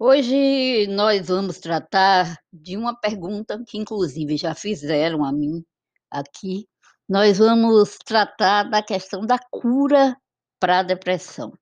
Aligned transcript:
Hoje 0.00 0.86
nós 0.86 1.26
vamos 1.26 1.58
tratar 1.58 2.38
de 2.52 2.76
uma 2.76 2.94
pergunta 2.94 3.60
que 3.66 3.76
inclusive 3.76 4.36
já 4.36 4.54
fizeram 4.54 5.24
a 5.24 5.32
mim 5.32 5.64
aqui. 6.08 6.68
Nós 7.08 7.38
vamos 7.38 7.98
tratar 8.06 8.70
da 8.70 8.80
questão 8.80 9.26
da 9.26 9.40
cura 9.50 10.16
pra 10.60 10.84
depressão. 10.84 11.52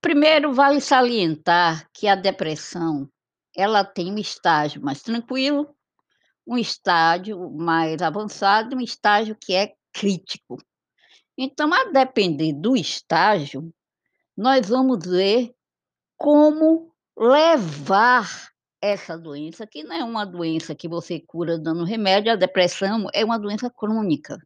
Primeiro 0.00 0.54
vale 0.54 0.80
salientar 0.80 1.86
que 1.92 2.08
a 2.08 2.14
depressão, 2.14 3.06
ela 3.54 3.84
tem 3.84 4.10
um 4.10 4.18
estágio 4.18 4.80
mais 4.80 5.02
tranquilo, 5.02 5.76
um 6.46 6.56
estágio 6.56 7.50
mais 7.50 8.00
avançado 8.00 8.76
um 8.76 8.80
estágio 8.80 9.36
que 9.38 9.52
é 9.52 9.74
crítico. 9.92 10.56
Então, 11.36 11.70
a 11.70 11.84
depender 11.92 12.54
do 12.54 12.74
estágio, 12.74 13.70
nós 14.34 14.70
vamos 14.70 15.04
ver 15.06 15.54
como 16.16 16.91
levar 17.16 18.50
essa 18.80 19.16
doença, 19.16 19.66
que 19.66 19.84
não 19.84 19.94
é 19.94 20.04
uma 20.04 20.24
doença 20.26 20.74
que 20.74 20.88
você 20.88 21.20
cura 21.20 21.58
dando 21.58 21.84
remédio, 21.84 22.32
a 22.32 22.36
depressão 22.36 23.06
é 23.14 23.24
uma 23.24 23.38
doença 23.38 23.70
crônica. 23.70 24.38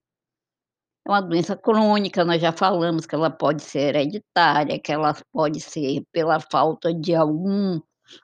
É 1.06 1.10
uma 1.10 1.22
doença 1.22 1.56
crônica, 1.56 2.24
nós 2.24 2.42
já 2.42 2.52
falamos 2.52 3.06
que 3.06 3.14
ela 3.14 3.30
pode 3.30 3.62
ser 3.62 3.94
hereditária, 3.94 4.78
que 4.78 4.92
ela 4.92 5.14
pode 5.32 5.60
ser 5.60 6.02
pela 6.12 6.40
falta 6.40 6.92
de 6.92 7.14
algum 7.14 7.80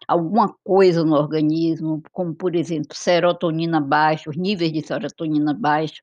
alguma 0.07 0.55
coisa 0.65 1.05
no 1.05 1.15
organismo, 1.15 2.03
como 2.13 2.35
por 2.35 2.55
exemplo, 2.55 2.95
serotonina 2.95 3.81
baixa, 3.81 4.31
os 4.31 4.37
níveis 4.37 4.73
de 4.73 4.81
serotonina 4.87 5.55
baixo. 5.55 6.03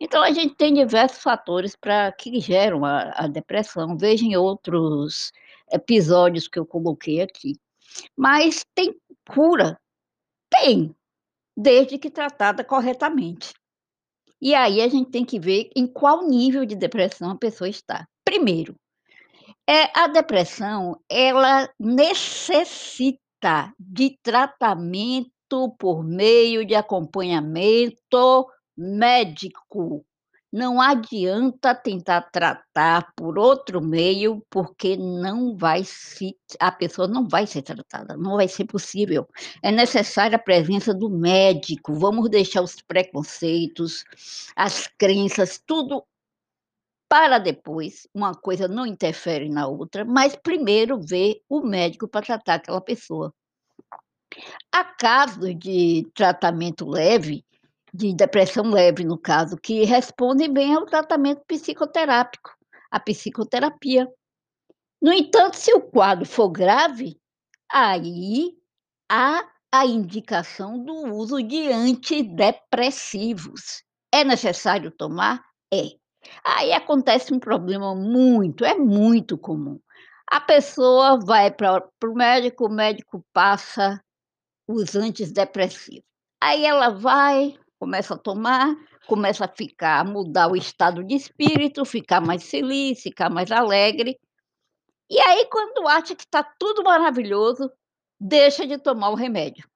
Então 0.00 0.22
a 0.22 0.30
gente 0.30 0.54
tem 0.56 0.74
diversos 0.74 1.22
fatores 1.22 1.76
pra 1.76 2.12
que 2.12 2.40
geram 2.40 2.84
a 2.84 3.12
a 3.16 3.26
depressão, 3.28 3.96
veja 3.96 4.24
em 4.24 4.36
outros 4.36 5.32
episódios 5.72 6.48
que 6.48 6.58
eu 6.58 6.66
coloquei 6.66 7.20
aqui. 7.22 7.54
Mas 8.16 8.64
tem 8.74 8.94
cura? 9.28 9.78
Tem, 10.50 10.94
desde 11.56 11.98
que 11.98 12.10
tratada 12.10 12.64
corretamente. 12.64 13.52
E 14.40 14.54
aí 14.54 14.80
a 14.80 14.88
gente 14.88 15.10
tem 15.10 15.24
que 15.24 15.40
ver 15.40 15.70
em 15.74 15.86
qual 15.86 16.26
nível 16.26 16.64
de 16.66 16.76
depressão 16.76 17.30
a 17.30 17.38
pessoa 17.38 17.68
está. 17.68 18.06
Primeiro, 18.24 18.74
eh, 19.68 19.90
a 19.94 20.06
depressão, 20.06 21.00
ela 21.08 21.68
necessita 21.78 23.72
de 23.78 24.18
tratamento 24.22 25.30
por 25.78 26.04
meio 26.04 26.66
de 26.66 26.74
acompanhamento 26.74 28.46
médico. 28.76 30.04
Não 30.54 30.80
adianta 30.80 31.74
tentar 31.74 32.30
tratar 32.30 33.12
por 33.16 33.36
outro 33.36 33.80
meio, 33.82 34.40
porque 34.48 34.96
não 34.96 35.56
vai 35.56 35.82
se 35.82 36.38
a 36.60 36.70
pessoa 36.70 37.08
não 37.08 37.26
vai 37.26 37.44
ser 37.44 37.62
tratada, 37.62 38.16
não 38.16 38.36
vai 38.36 38.46
ser 38.46 38.64
possível. 38.64 39.26
É 39.60 39.72
necessária 39.72 40.36
a 40.36 40.38
presença 40.38 40.94
do 40.94 41.10
médico, 41.10 41.92
vamos 41.92 42.30
deixar 42.30 42.62
os 42.62 42.76
preconceitos, 42.80 44.04
as 44.54 44.86
crenças, 44.96 45.60
tudo 45.66 46.04
para 47.08 47.40
depois, 47.40 48.06
uma 48.14 48.32
coisa 48.32 48.68
não 48.68 48.86
interfere 48.86 49.48
na 49.48 49.66
outra, 49.66 50.04
mas 50.04 50.36
primeiro 50.36 51.00
ver 51.00 51.42
o 51.48 51.62
médico 51.62 52.06
pra 52.06 52.22
tratar 52.22 52.54
aquela 52.54 52.80
pessoa. 52.80 53.34
Há 54.70 54.84
casos 54.84 55.58
de 55.58 56.08
tratamento 56.14 56.88
leve, 56.88 57.44
de 57.94 58.12
depressão 58.12 58.68
leve 58.70 59.04
no 59.04 59.16
caso, 59.16 59.56
que 59.56 59.84
respondem 59.84 60.52
bem 60.52 60.74
ao 60.74 60.84
tratamento 60.84 61.42
psicoterápico, 61.46 62.50
a 62.90 62.98
psicoterapia. 62.98 64.10
No 65.00 65.12
entanto, 65.12 65.56
se 65.56 65.72
o 65.72 65.80
quadro 65.80 66.26
for 66.26 66.50
grave, 66.50 67.16
aí 67.70 68.58
há 69.08 69.48
a 69.72 69.86
indicação 69.86 70.82
do 70.82 71.14
uso 71.14 71.40
de 71.40 71.70
antidepressivos. 71.70 73.84
É 74.12 74.24
necessário 74.24 74.90
tomar? 74.90 75.44
É. 75.72 75.90
Aí 76.44 76.72
acontece 76.72 77.32
um 77.32 77.38
problema 77.38 77.94
muito, 77.94 78.64
é 78.64 78.74
muito 78.74 79.38
comum. 79.38 79.78
A 80.26 80.40
pessoa 80.40 81.20
vai 81.20 81.52
para 81.52 81.86
o 82.04 82.14
médico, 82.14 82.66
o 82.66 82.72
médico 82.72 83.24
passa 83.32 84.02
os 84.66 84.96
antidepressivos. 84.96 86.02
Aí 86.42 86.64
ela 86.64 86.88
vai, 86.90 87.56
começa 87.84 88.14
a 88.14 88.18
tomar, 88.18 88.74
começa 89.06 89.44
a 89.44 89.48
ficar 89.48 90.06
mudar 90.06 90.50
o 90.50 90.56
estado 90.56 91.04
de 91.04 91.14
espírito, 91.14 91.84
ficar 91.84 92.18
mais 92.18 92.48
feliz, 92.48 93.02
ficar 93.02 93.28
mais 93.28 93.52
alegre. 93.52 94.18
E 95.10 95.20
aí 95.20 95.46
quando 95.50 95.86
acha 95.86 96.16
que 96.16 96.24
está 96.24 96.42
tudo 96.42 96.82
maravilhoso, 96.82 97.70
deixa 98.18 98.66
de 98.66 98.78
tomar 98.78 99.10
o 99.10 99.14
remédio. 99.14 99.68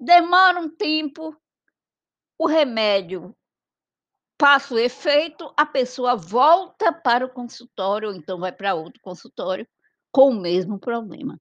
Demora 0.00 0.58
um 0.58 0.68
tempo, 0.68 1.32
o 2.36 2.46
remédio 2.48 3.32
passa 4.36 4.74
o 4.74 4.78
efeito, 4.78 5.54
a 5.56 5.64
pessoa 5.64 6.16
volta 6.16 6.92
para 6.92 7.24
o 7.24 7.30
consultório 7.30 8.08
ou 8.08 8.14
então 8.16 8.40
vai 8.40 8.50
pra 8.50 8.74
outro 8.74 9.00
consultório, 9.00 9.66
com 10.10 10.30
o 10.30 10.40
mesmo 10.40 10.76
problema. 10.76 11.40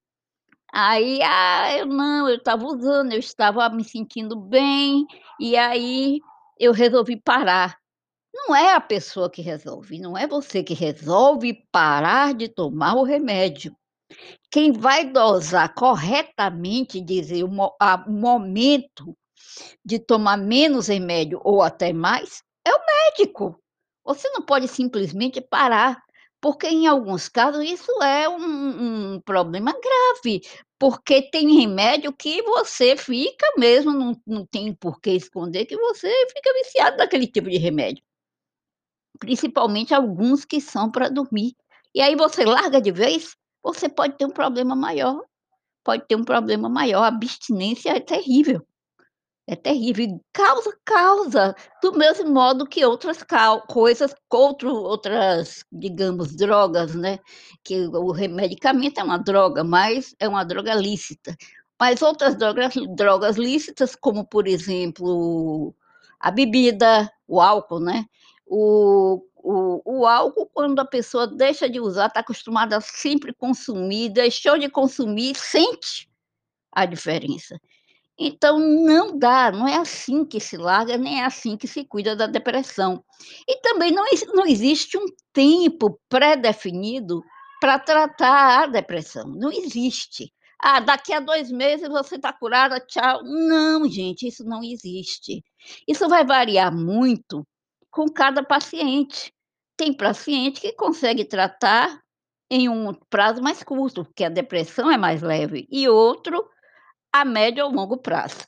Aí: 0.76 1.22
"Ah, 1.24 1.74
eu 1.78 1.86
não, 1.86 2.28
eu 2.30 2.36
estava 2.38 2.66
usando, 2.66 3.14
eu 3.14 3.20
estava 3.20 3.70
me 3.70 3.84
sentindo 3.86 4.36
bem, 4.36 5.06
e 5.40 5.56
aí 5.58 6.20
eu 6.60 6.74
resolvi 6.74 7.16
parar". 7.18 7.78
Não 8.34 8.56
é 8.56 8.76
a 8.76 8.82
pessoa 8.82 9.30
que 9.32 9.42
resolve, 9.42 10.00
não 10.00 10.18
é 10.18 10.28
você 10.28 10.64
que 10.64 10.74
resolve 10.76 11.54
parar 11.72 12.34
de 12.34 12.50
tomar 12.50 12.96
o 12.96 13.04
remédio. 13.04 13.76
Quem 14.52 14.72
vai 14.74 15.06
dosar 15.12 15.74
corretamente, 15.76 17.02
dizer 17.02 17.44
o 17.44 17.50
momento 18.08 19.16
de 19.86 20.00
tomar 20.00 20.38
menos 20.38 20.88
remédio 20.88 21.42
ou 21.44 21.62
até 21.62 21.94
mais, 21.94 22.44
é 22.66 22.72
o 22.74 22.80
médico. 22.86 23.60
Você 24.06 24.30
não 24.32 24.44
pode 24.44 24.68
simplesmente 24.70 25.42
parar, 25.42 26.04
porque 26.46 26.68
em 26.68 26.86
alguns 26.86 27.28
casos 27.28 27.64
isso 27.64 27.92
é 28.04 28.30
um 28.30 29.16
um 29.16 29.20
problema 29.22 29.74
grave, 29.74 30.42
porque 30.78 31.24
tem 31.32 31.58
remédio 31.60 32.14
que 32.14 32.40
você 32.44 32.96
fica 32.96 33.48
mesmo, 33.58 33.92
não 33.92 34.16
não 34.28 34.46
tem 34.46 34.72
por 34.76 35.02
que 35.02 35.10
esconder 35.10 35.66
que 35.66 35.76
você 35.76 36.08
fica 36.32 36.54
viciado 36.54 36.98
naquele 36.98 37.26
tipo 37.26 37.50
de 37.50 37.58
remédio. 37.58 38.04
Principalmente 39.20 39.92
alguns 39.94 40.46
que 40.46 40.62
são 40.62 40.92
pra 40.92 41.10
dormir. 41.10 41.56
E 41.96 42.02
aí 42.02 42.16
você 42.16 42.46
larga 42.46 42.80
de 42.80 42.92
vez, 42.92 43.36
você 43.64 43.90
pode 43.90 44.16
ter 44.18 44.26
um 44.26 44.30
problema 44.30 44.76
maior, 44.76 45.24
pode 45.84 46.08
ter 46.08 46.16
um 46.16 46.24
problema 46.26 46.70
maior, 46.70 47.04
a 47.04 47.08
abstinência 47.08 47.92
é 47.92 48.00
terrível. 48.02 48.66
É 49.48 49.56
terrível 49.56 50.20
causa 50.34 50.76
causa 50.84 51.56
do 51.82 51.94
mesmo 51.94 52.32
modo 52.32 52.66
que 52.66 52.84
outras 52.84 53.20
coisas, 53.68 54.16
outro 54.32 54.74
outras, 54.74 55.64
digamos, 55.72 56.36
drogas, 56.36 56.96
né, 56.96 57.20
que 57.64 57.86
o 57.88 58.12
medicamento 58.28 58.98
é 59.00 59.04
uma 59.04 59.20
droga, 59.20 59.64
mas 59.64 60.16
é 60.20 60.28
uma 60.28 60.44
droga 60.44 60.74
lícita. 60.74 61.36
Mas 61.80 62.02
outras 62.02 62.36
drogas 62.36 62.74
drogas 62.96 63.36
lícitas, 63.38 63.96
como 63.96 64.26
por 64.26 64.48
exemplo, 64.48 65.76
a 66.20 66.32
bebida, 66.32 67.12
o 67.28 67.40
álcool, 67.40 67.80
né, 67.80 68.06
o 68.48 69.22
o 69.38 69.82
o 69.86 70.08
álcool 70.08 70.50
quando 70.52 70.80
a 70.80 70.86
pessoa 70.86 71.28
deixa 71.28 71.70
de 71.70 71.80
usar, 71.80 72.08
está 72.08 72.22
acostumada 72.22 72.78
a 72.78 72.82
sempre 72.82 73.32
consumir, 73.34 74.10
deixou 74.10 74.58
de 74.58 74.70
consumir, 74.70 75.36
sente 75.36 76.10
a 76.72 76.86
diferença. 76.86 77.60
Então 78.18 78.58
não 78.60 79.18
dá, 79.18 79.52
não 79.52 79.68
é 79.68 79.76
assim 79.78 80.24
que 80.24 80.40
se 80.40 80.56
larga, 80.56 80.98
nem 80.98 81.20
é 81.22 81.26
assim 81.26 81.58
que 81.58 81.68
se 81.68 81.84
cuida 81.86 82.16
da 82.16 82.28
depressão. 82.28 83.04
E 83.48 83.60
também 83.62 83.92
não 83.92 84.06
não 84.34 84.46
existe 84.46 84.98
um 84.98 85.06
tempo 85.34 86.00
pré-definido 86.08 87.22
pra 87.60 87.78
tratar 87.78 88.64
a 88.64 88.68
depressão, 88.68 89.26
não 89.28 89.52
existe. 89.52 90.32
"Ah, 90.62 90.80
daqui 90.80 91.12
a 91.14 91.20
2 91.20 91.52
meses 91.52 91.90
você 91.90 92.16
está 92.16 92.32
curada, 92.32 92.80
tchau". 92.80 93.22
Não 93.24 93.86
gente, 93.90 94.26
isso 94.28 94.46
não 94.46 94.64
existe. 94.64 95.44
Isso 95.88 96.08
vai 96.08 96.24
variar 96.26 96.74
muito 96.74 97.46
com 97.92 98.06
cada 98.08 98.42
paciente. 98.44 99.34
Tem 99.78 99.92
paciente 99.94 100.62
que 100.62 100.72
consegue 100.74 101.26
tratar 101.26 102.00
em 102.50 102.70
um 102.70 102.94
prazo 103.10 103.42
mais 103.42 103.62
curto, 103.64 104.06
porque 104.06 104.24
a 104.24 104.30
depressão 104.30 104.90
é 104.92 104.98
mais 104.98 105.22
leve, 105.22 105.68
e 105.72 105.90
outro 105.90 106.48
a 107.16 107.24
médio 107.24 107.64
ou 107.64 107.72
longo 107.72 107.96
prazo. 107.96 108.46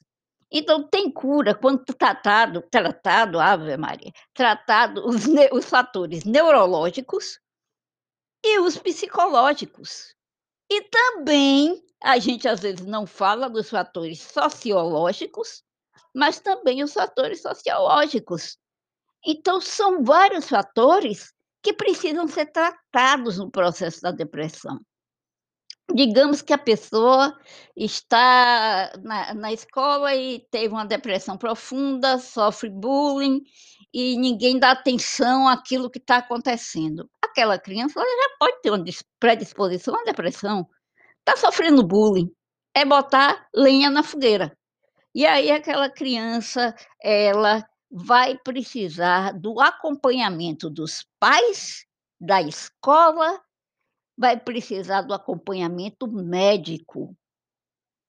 Então 0.52 0.86
tem 0.86 1.10
cura 1.10 1.56
quando 1.56 1.86
tratado 1.86 2.62
tratado, 2.70 3.40
ave 3.40 3.78
Maria, 3.78 4.12
tratado 4.34 5.08
os 5.08 5.26
os 5.54 5.66
fatores 5.66 6.26
neurológicos 6.26 7.40
e 8.44 8.60
os 8.60 8.78
psicológicos. 8.78 10.14
E 10.70 10.82
também, 10.90 11.82
a 12.04 12.20
gente 12.20 12.46
às 12.46 12.60
vezes 12.60 12.86
não 12.86 13.08
fala 13.08 13.50
dos 13.50 13.70
fatores 13.70 14.20
sociológicos, 14.20 15.64
mas 16.14 16.42
também 16.42 16.84
os 16.84 16.92
fatores 16.92 17.42
sociológicos. 17.42 18.58
Então 19.26 19.62
são 19.62 20.04
vários 20.04 20.50
fatores 20.50 21.34
que 21.64 21.72
precisam 21.72 22.28
ser 22.28 22.48
tratados 22.48 23.38
no 23.38 23.50
processo 23.50 24.02
da 24.02 24.12
depressão. 24.12 24.78
Digamos 25.94 26.42
que 26.42 26.52
a 26.52 26.58
pessoa 26.58 27.38
está 27.76 28.92
na 29.02 29.34
na 29.34 29.54
escola 29.54 30.14
e 30.14 30.46
teve 30.52 30.74
uma 30.74 30.86
depressão 30.86 31.38
profunda, 31.38 32.20
sofre 32.20 32.70
bullying 32.70 33.42
e 33.94 34.18
ninguém 34.18 34.60
dá 34.60 34.72
atenção 34.72 35.48
àquilo 35.48 35.90
que 35.90 36.00
está 36.00 36.18
acontecendo. 36.18 37.10
Aquela 37.24 37.58
criança, 37.58 38.00
já 38.00 38.38
pode 38.40 38.62
ter 38.62 38.70
uma 38.72 38.84
dis 38.84 39.04
predisposição 39.20 39.96
à 39.96 40.04
depressão. 40.04 40.68
Está 41.20 41.38
sofrendo 41.38 41.88
bullying, 41.88 42.30
é 42.76 42.84
botar 42.86 43.48
lenha 43.56 43.90
na 43.90 44.04
fogueira. 44.04 44.56
E 45.16 45.26
aí 45.26 45.52
aquela 45.52 45.90
criança, 45.90 46.76
ela 47.02 47.66
vai 47.90 48.38
precisar 48.38 49.32
do 49.34 49.60
acompanhamento 49.60 50.70
dos 50.70 51.06
pais, 51.20 51.86
da 52.20 52.42
escola, 52.42 53.42
vai 54.18 54.40
precisar 54.40 55.02
do 55.02 55.14
acompanhamento 55.14 56.08
médico. 56.08 57.16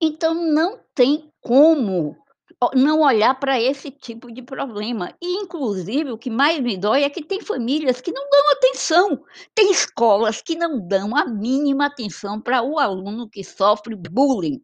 Então 0.00 0.34
não 0.34 0.80
tem 0.94 1.30
como 1.40 2.16
não 2.74 3.00
olhar 3.00 3.38
para 3.38 3.60
esse 3.60 3.90
tipo 3.90 4.32
de 4.32 4.42
problema. 4.42 5.14
E 5.20 5.36
inclusive 5.42 6.12
o 6.12 6.18
que 6.18 6.30
mais 6.30 6.60
me 6.60 6.76
dói 6.76 7.04
é 7.04 7.10
que 7.10 7.22
tem 7.22 7.40
famílias 7.40 8.00
que 8.00 8.12
não 8.12 8.28
dão 8.30 8.52
atenção, 8.52 9.24
tem 9.54 9.70
escolas 9.70 10.40
que 10.40 10.56
não 10.56 10.80
dão 10.86 11.16
a 11.16 11.26
mínima 11.26 11.86
atenção 11.86 12.40
para 12.40 12.62
o 12.62 12.78
aluno 12.78 13.28
que 13.28 13.44
sofre 13.44 13.94
bullying. 13.94 14.60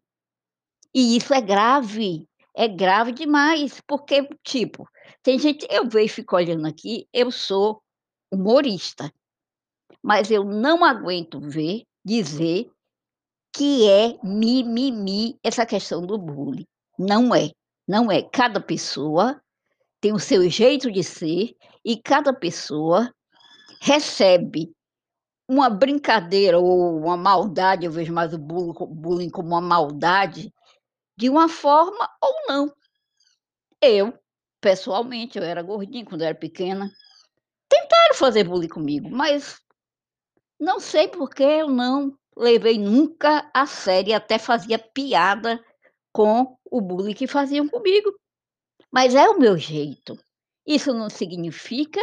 E 0.93 1.17
isso 1.17 1.33
é 1.33 1.41
grave, 1.41 2.27
é 2.55 2.67
grave 2.67 3.11
demais, 3.11 3.81
porque, 3.85 4.27
tipo, 4.43 4.87
tem 5.21 5.37
gente 5.37 5.67
eu 5.69 5.87
vejo 5.87 6.15
fico 6.15 6.35
olhando 6.35 6.65
aqui, 6.67 7.07
eu 7.13 7.31
sou 7.31 7.81
humorista, 8.31 9.11
mas 10.05 10.29
eu 10.29 10.43
não 10.43 10.85
aguento 10.85 11.39
ver 11.39 11.81
dizer 12.05 12.69
que 13.51 13.89
é 13.89 14.19
mimimi 14.23 15.35
essa 15.43 15.65
questão 15.65 16.05
do 16.05 16.15
bullying. 16.15 16.67
Não 16.99 17.33
é, 17.33 17.49
não 17.87 18.11
é. 18.11 18.21
Cada 18.21 18.61
pessoa 18.61 19.41
tem 19.99 20.13
o 20.13 20.19
seu 20.19 20.47
jeito 20.47 20.91
de 20.91 21.03
ser 21.03 21.55
e 21.83 21.99
cada 21.99 22.31
pessoa 22.31 23.11
recebe 23.81 24.71
uma 25.49 25.71
brincadeira 25.71 26.59
ou 26.59 26.99
uma 26.99 27.17
maldade, 27.17 27.87
eu 27.87 27.91
vejo 27.91 28.13
mais 28.13 28.31
o 28.31 28.37
bullying 28.37 28.73
co 28.73 28.85
bullying 28.85 29.29
como 29.31 29.47
uma 29.47 29.61
maldade, 29.61 30.53
de 31.17 31.31
uma 31.31 31.49
forma 31.49 32.07
ou 32.21 32.33
não. 32.47 32.71
Eu, 33.81 34.13
pessoalmente, 34.61 35.39
eu 35.39 35.43
era 35.43 35.63
gordinha 35.63 36.05
quando 36.05 36.21
eu 36.21 36.27
era 36.27 36.37
pequena, 36.37 36.91
tentaram 37.67 38.13
fazer 38.13 38.43
bullying 38.43 38.67
comigo, 38.67 39.09
mas 39.09 39.64
não 40.59 40.79
sei 40.79 41.07
porque 41.07 41.43
eu 41.43 41.69
não 41.69 42.17
levei 42.35 42.77
nunca 42.77 43.49
a 43.53 43.65
sério 43.65 44.15
até 44.15 44.37
fazia 44.37 44.77
piada 44.77 45.63
com 46.11 46.57
o 46.69 46.81
bullying 46.81 47.13
que 47.13 47.27
faziam 47.27 47.67
comigo. 47.67 48.13
Mas 48.91 49.15
é 49.15 49.27
o 49.29 49.39
meu 49.39 49.57
jeito. 49.57 50.17
Isso 50.65 50.93
não 50.93 51.09
significa 51.09 51.99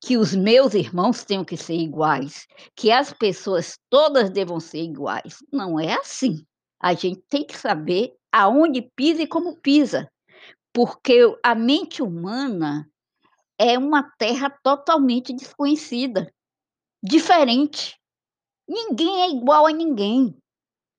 que 0.00 0.16
os 0.16 0.34
meus 0.34 0.74
irmãos 0.74 1.24
tenham 1.24 1.44
que 1.44 1.56
ser 1.56 1.74
iguais, 1.74 2.46
que 2.74 2.90
as 2.90 3.12
pessoas 3.12 3.78
todas 3.88 4.30
devam 4.30 4.60
ser 4.60 4.82
iguais. 4.82 5.38
Não 5.52 5.80
é 5.80 5.94
assim. 5.94 6.44
A 6.78 6.92
gente 6.94 7.22
tem 7.28 7.44
que 7.44 7.56
saber 7.56 8.14
aonde 8.30 8.82
pisa 8.94 9.22
e 9.22 9.26
como 9.26 9.56
pisa, 9.56 10.10
porque 10.72 11.20
a 11.42 11.54
mente 11.54 12.02
humana 12.02 12.88
é 13.58 13.78
uma 13.78 14.02
terra 14.18 14.50
totalmente 14.62 15.32
desconhecida, 15.32 16.30
diferente. 17.02 17.96
Ninguém 18.68 19.22
é 19.22 19.30
igual 19.30 19.66
a 19.66 19.72
ninguém. 19.72 20.36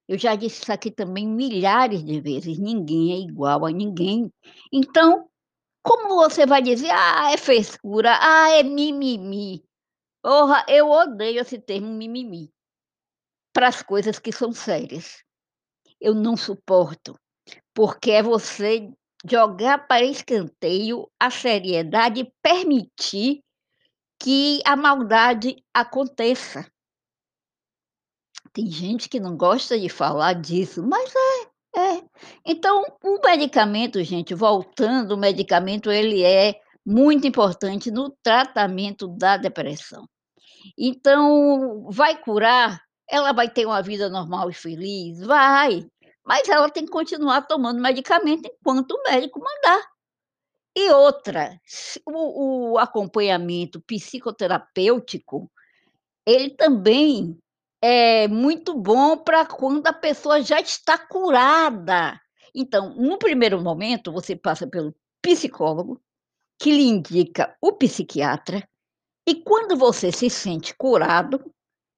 Eu 0.10 0.18
já 0.20 0.36
disse 0.36 0.64
isso 0.64 0.72
aqui 0.74 0.92
também 0.92 1.28
milhares 1.28 2.04
de 2.04 2.22
vezes, 2.22 2.60
ninguém 2.60 3.14
é 3.14 3.20
igual 3.20 3.66
a 3.66 3.72
ninguém. 3.72 4.32
Então, 4.74 5.28
como 5.84 6.16
você 6.18 6.46
vai 6.46 6.62
dizer: 6.62 6.92
"Ah, 6.92 7.32
é 7.34 7.38
frescura, 7.38 8.18
ah, 8.22 8.52
é 8.52 8.64
mimimi". 8.64 9.64
Porra, 10.24 10.66
eu 10.70 10.90
odeio 10.92 11.42
esse 11.42 11.60
termo 11.60 11.90
mimimi, 11.94 12.52
para 13.54 13.68
as 13.68 13.82
coisas 13.82 14.20
que 14.20 14.32
são 14.32 14.52
sérias. 14.54 15.24
Eu 16.02 16.16
não 16.16 16.38
suporto, 16.38 17.16
porque 17.76 18.12
é 18.12 18.24
você 18.24 18.90
jogar 19.30 19.88
para 19.88 20.06
escanteio 20.06 21.10
a 21.20 21.32
seriedade 21.32 22.22
e 22.22 22.34
permitir 22.44 23.42
que 24.20 24.62
a 24.66 24.76
maldade 24.76 25.64
aconteça. 25.74 26.66
Tem 28.54 28.68
gente 28.68 29.08
que 29.08 29.20
não 29.20 29.38
gosta 29.38 29.80
de 29.80 29.90
falar 29.90 30.34
disso, 30.34 30.82
mas 30.84 31.14
é, 31.16 31.80
é. 31.80 32.04
Então, 32.46 32.84
o 33.04 33.20
medicamento, 33.24 34.04
gente, 34.04 34.34
voltando, 34.34 35.12
o 35.14 35.18
medicamento 35.18 35.92
ele 35.92 36.24
é 36.24 36.60
muito 36.86 37.28
importante 37.28 37.92
no 37.92 38.10
tratamento 38.24 39.08
da 39.08 39.38
depressão. 39.38 40.08
Então, 40.78 41.88
vai 41.90 42.20
curar? 42.20 42.82
Ela 43.10 43.32
vai 43.32 43.50
ter 43.50 43.66
uma 43.66 43.82
vida 43.82 44.10
normal 44.10 44.50
e 44.50 44.54
feliz? 44.54 45.20
Vai, 45.20 45.86
mas 46.26 46.50
ela 46.50 46.70
tem 46.70 46.84
que 46.84 46.92
continuar 46.92 47.44
tomando 47.44 47.82
medicamento 47.82 48.46
enquanto 48.46 48.92
o 48.92 49.04
médico 49.04 49.40
mandar. 49.40 49.97
E 50.82 50.92
outra, 51.08 51.60
o 52.06 52.74
o 52.74 52.78
acompanhamento 52.78 53.82
psicoterapêutico, 53.82 55.50
ele 56.26 56.52
também 56.52 57.38
é 57.82 58.28
muito 58.28 58.76
bom 58.76 59.18
para 59.18 59.46
quando 59.46 59.88
a 59.88 59.94
pessoa 59.94 60.42
já 60.42 60.60
está 60.62 60.98
curada. 60.98 62.20
Então, 62.56 62.96
no 62.96 63.18
primeiro 63.20 63.62
momento, 63.62 64.12
você 64.12 64.36
passa 64.36 64.68
pelo 64.68 64.96
psicólogo, 65.22 66.02
que 66.62 66.72
lhe 66.72 66.84
indica 66.84 67.56
o 67.62 67.74
psiquiatra, 67.74 68.68
e 69.28 69.36
quando 69.44 69.78
você 69.78 70.12
se 70.12 70.30
sente 70.30 70.76
curado, 70.78 71.40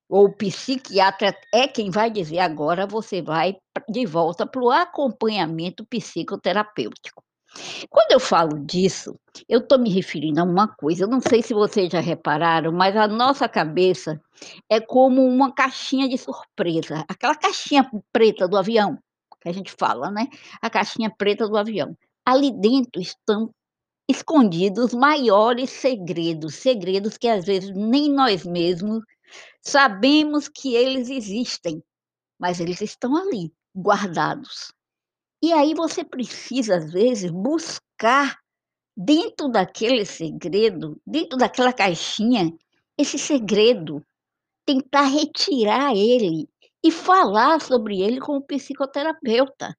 ou 0.09 0.25
o 0.27 0.33
psiquiatra 0.35 1.35
é 1.53 1.67
quem 1.67 1.91
vai 1.91 2.11
dizer: 2.11 2.39
"Agora 2.39 2.87
você 2.87 3.21
vai 3.21 3.57
de 3.89 4.05
volta 4.05 4.47
para 4.47 4.61
o 4.63 4.71
acompanhamento 4.71 5.85
psicoterapêutico". 5.87 7.23
Quando 7.89 8.11
eu 8.11 8.19
falo 8.19 8.59
disso, 8.65 9.19
eu 9.47 9.59
estou 9.59 9.79
me 9.79 9.89
referindo 9.89 10.39
a 10.39 10.43
uma 10.43 10.67
coisa, 10.67 11.03
eu 11.03 11.07
não 11.07 11.19
sei 11.19 11.41
se 11.41 11.53
vocês 11.53 11.91
já 11.91 11.99
repararam, 11.99 12.71
mas 12.71 12.95
a 12.95 13.07
nossa 13.07 13.49
cabeça 13.49 14.21
é 14.69 14.79
como 14.79 15.25
uma 15.25 15.51
caixinha 15.53 16.07
de 16.07 16.17
surpresa, 16.17 17.03
aquela 17.07 17.35
caixinha 17.35 17.89
preta 18.11 18.47
do 18.47 18.57
avião, 18.57 18.97
que 19.41 19.49
a 19.49 19.51
gente 19.51 19.73
fala, 19.77 20.11
né, 20.11 20.27
a 20.61 20.69
caixinha 20.69 21.09
preta 21.09 21.47
do 21.47 21.57
avião. 21.57 21.97
Ali 22.25 22.51
dentro 22.51 23.01
estão 23.01 23.49
escondidos 24.07 24.85
os 24.85 24.93
maiores 24.93 25.69
segredos, 25.69 26.55
segredos 26.55 27.17
que 27.17 27.27
às 27.27 27.45
vezes 27.45 27.71
nem 27.75 28.11
nós 28.11 28.43
mesmos 28.45 29.03
sabemos 29.61 30.47
que 30.47 30.75
eles 30.75 31.09
existem, 31.09 31.83
mas 32.39 32.59
eles 32.59 32.81
estão 32.81 33.15
ali, 33.15 33.51
guardados. 33.75 34.71
E 35.41 35.53
aí 35.53 35.73
você 35.73 36.03
precisa, 36.03 36.75
às 36.77 36.91
vezes, 36.91 37.31
buscar 37.31 38.37
dentro 38.95 39.47
daquele 39.47 40.05
segredo, 40.05 40.99
dentro 41.07 41.37
daquela 41.37 41.71
caixinha, 41.71 42.53
esse 42.97 43.17
segredo, 43.17 44.05
tentar 44.65 45.03
retirar 45.03 45.95
ele 45.95 46.49
e 46.83 46.91
falar 46.91 47.61
sobre 47.61 48.01
ele 48.01 48.19
com 48.19 48.37
o 48.37 48.41
psicoterapeuta. 48.41 49.77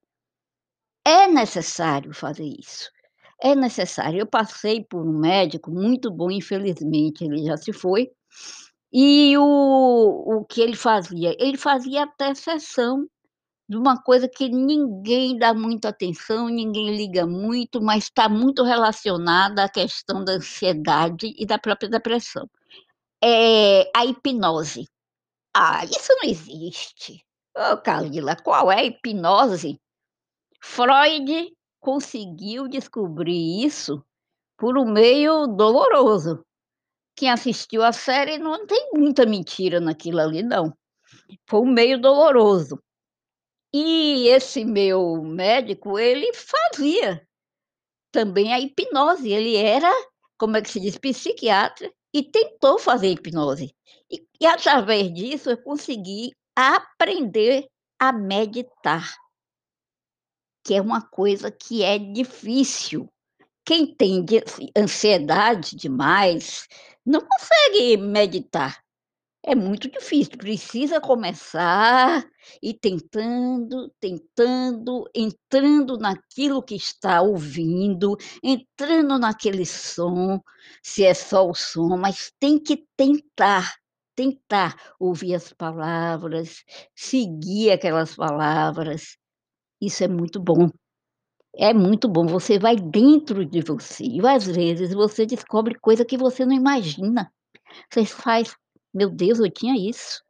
É 1.05 1.29
necessário 1.29 2.15
fazer 2.15 2.47
isso, 2.47 2.91
é 3.43 3.55
necessário. 3.55 4.21
Eu 4.21 4.27
passei 4.27 4.83
por 4.85 5.07
um 5.07 5.19
médico 5.19 5.71
muito 5.71 6.11
bom, 6.11 6.31
infelizmente 6.31 7.25
ele 7.25 7.45
já 7.45 7.57
se 7.59 7.73
foi, 7.73 8.11
e 8.93 9.37
o 9.37 10.39
o 10.39 10.45
que 10.45 10.61
ele 10.63 10.77
fazia? 10.77 11.37
Ele 11.39 11.57
fazia 11.59 12.05
até 12.05 12.35
sessão 12.35 13.07
de 13.71 13.77
uma 13.77 14.03
coisa 14.03 14.29
que 14.29 14.49
ninguém 14.49 15.39
dá 15.39 15.55
muita 15.55 15.91
atenção, 15.91 16.49
ninguém 16.49 16.97
liga 16.97 17.25
muito, 17.25 17.81
mas 17.81 18.05
está 18.05 18.29
muito 18.29 18.65
relacionada 18.65 19.63
à 19.63 19.69
questão 19.69 20.25
da 20.25 20.33
ansiedade 20.33 21.33
e 21.39 21.47
da 21.47 21.57
própria 21.57 21.89
depressão. 21.89 22.51
É 23.23 23.89
a 23.97 24.05
hipnose. 24.05 24.89
Ah, 25.55 25.85
isso 25.85 26.13
não 26.21 26.29
existe. 26.29 27.25
Ô 27.57 27.77
Camila, 27.77 28.35
qual 28.35 28.73
é 28.73 28.81
a 28.81 28.85
hipnose? 28.85 29.81
Freud 30.61 31.53
conseguiu 31.79 32.67
descobrir 32.67 33.65
isso 33.65 34.05
por 34.59 34.77
um 34.77 34.91
meio 34.91 35.47
doloroso. 35.47 36.45
Quem 37.15 37.31
assistiu 37.31 37.85
a 37.85 37.93
série 37.93 38.37
não 38.37 38.67
tem 38.67 38.91
muita 38.95 39.25
mentira 39.25 39.79
naquilo 39.79 40.19
ali 40.19 40.43
não. 40.43 40.77
Foi 41.49 41.61
um 41.61 41.73
meio 41.73 42.01
doloroso. 42.01 42.77
E 43.73 44.29
esse 44.29 44.65
meu 44.65 45.23
médico, 45.23 45.99
ele 45.99 46.33
fazia 46.35 47.27
também 48.13 48.53
a 48.53 48.59
hipnose, 48.59 49.31
ele 49.31 49.57
era, 49.57 49.91
como 50.37 50.57
é 50.57 50.63
que 50.63 50.71
se 50.71 50.81
diz, 50.81 50.99
psiquiatra 50.99 51.93
e 52.13 52.23
tentou 52.23 52.79
fazer 52.79 53.09
hipnose. 53.09 53.75
E 54.11 54.25
e 54.41 54.47
através 54.47 55.13
disso 55.13 55.51
eu 55.51 55.63
consegui 55.63 56.33
aprender 56.57 57.69
a 57.99 58.11
meditar. 58.11 59.15
Que 60.65 60.75
é 60.75 60.81
uma 60.81 61.03
coisa 61.03 61.51
que 61.51 61.83
é 61.83 61.99
difícil. 61.99 63.07
Quem 63.65 63.95
tem 63.95 64.25
de 64.25 64.43
ansiedade 64.77 65.77
demais, 65.77 66.67
não 67.05 67.21
consegue 67.21 67.99
meditar. 67.99 68.83
É 69.45 69.55
muito 69.55 69.91
difícil, 69.91 70.37
precisa 70.37 71.01
começar, 71.01 72.23
ir 72.63 72.75
tentando, 72.75 73.91
tentando, 73.99 75.05
entrando 75.15 75.97
naquilo 75.97 76.63
que 76.63 76.75
está 76.75 77.23
ouvindo, 77.23 78.17
entrando 78.43 79.19
naquele 79.19 79.65
som, 79.65 80.41
se 80.83 81.05
é 81.07 81.15
só 81.15 81.49
o 81.49 81.55
som, 81.55 81.97
mas 81.97 82.31
tem 82.39 82.59
que 82.63 82.85
tentar, 82.97 83.77
tentar 84.15 84.77
ouvir 84.99 85.35
as 85.35 85.51
palavras, 85.55 86.63
seguir 86.95 87.71
aquelas 87.71 88.15
palavras. 88.15 89.17
Isso 89.81 90.05
é 90.05 90.09
muito 90.09 90.41
bom. 90.41 90.71
É 91.57 91.75
muito 91.75 92.09
bom, 92.09 92.27
você 92.27 92.59
vai 92.59 92.77
dentro 92.77 93.45
de 93.47 93.63
você 93.63 94.05
e 94.05 94.21
às 94.27 94.47
vezes 94.47 94.95
você 94.95 95.27
descobre 95.27 95.75
coisa 95.81 96.05
que 96.05 96.17
você 96.19 96.47
não 96.47 96.55
imagina. 96.55 97.33
Você 97.93 98.05
faz: 98.07 98.55
"Meu 98.95 99.11
Deus, 99.11 99.39
eu 99.39 99.51
tinha 99.51 99.77
isso". 99.77 100.23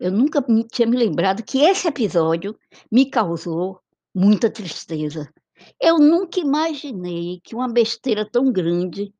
Eu 0.00 0.10
nunca 0.12 0.44
tinha 0.72 0.88
me 0.88 0.96
lembrado 0.96 1.44
que 1.44 1.58
esse 1.62 1.88
episódio 1.88 2.58
me 2.90 3.08
causou 3.10 3.80
muita 4.14 4.50
tristeza. 4.50 5.32
Eu 5.80 5.98
nunca 5.98 6.40
imaginei 6.40 7.40
que 7.44 7.54
uma 7.54 7.68
besteira 7.72 8.28
tão 8.28 8.52
grande 8.52 9.12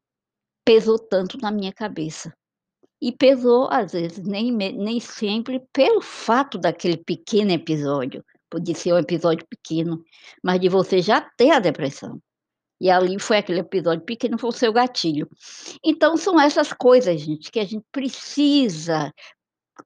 pesou 0.65 0.99
tanto 0.99 1.39
na 1.39 1.51
minha 1.53 1.73
cabeça. 1.73 2.33
E 3.01 3.13
pesou, 3.13 3.69
às 3.71 3.93
vezes, 3.93 4.21
nem 4.27 4.53
nem 4.53 5.01
sempre 5.01 5.61
pelo 5.73 6.01
fato 6.01 6.59
daquele 6.59 6.97
pequeno 6.97 7.51
episódio, 7.53 8.25
podia 8.51 8.75
ser 8.75 8.93
um 8.95 8.99
episódio 8.99 9.47
pequeno, 9.49 10.03
mas 10.45 10.61
de 10.61 10.69
você 10.69 11.03
já 11.03 11.21
ter 11.21 11.51
a 11.51 11.59
depressão. 11.61 12.21
E 12.83 12.91
ali 12.91 13.19
foi 13.19 13.39
aquele 13.39 13.61
episódio 13.61 14.05
pequeno, 14.05 14.37
foi 14.37 14.51
o 14.51 14.53
seu 14.53 14.73
gatilho. 14.73 15.29
Então 15.85 16.17
são 16.17 16.41
essas 16.41 16.73
coisas, 16.73 17.21
gente, 17.21 17.51
que 17.51 17.61
a 17.61 17.65
gente 17.65 17.85
precisa 17.93 19.13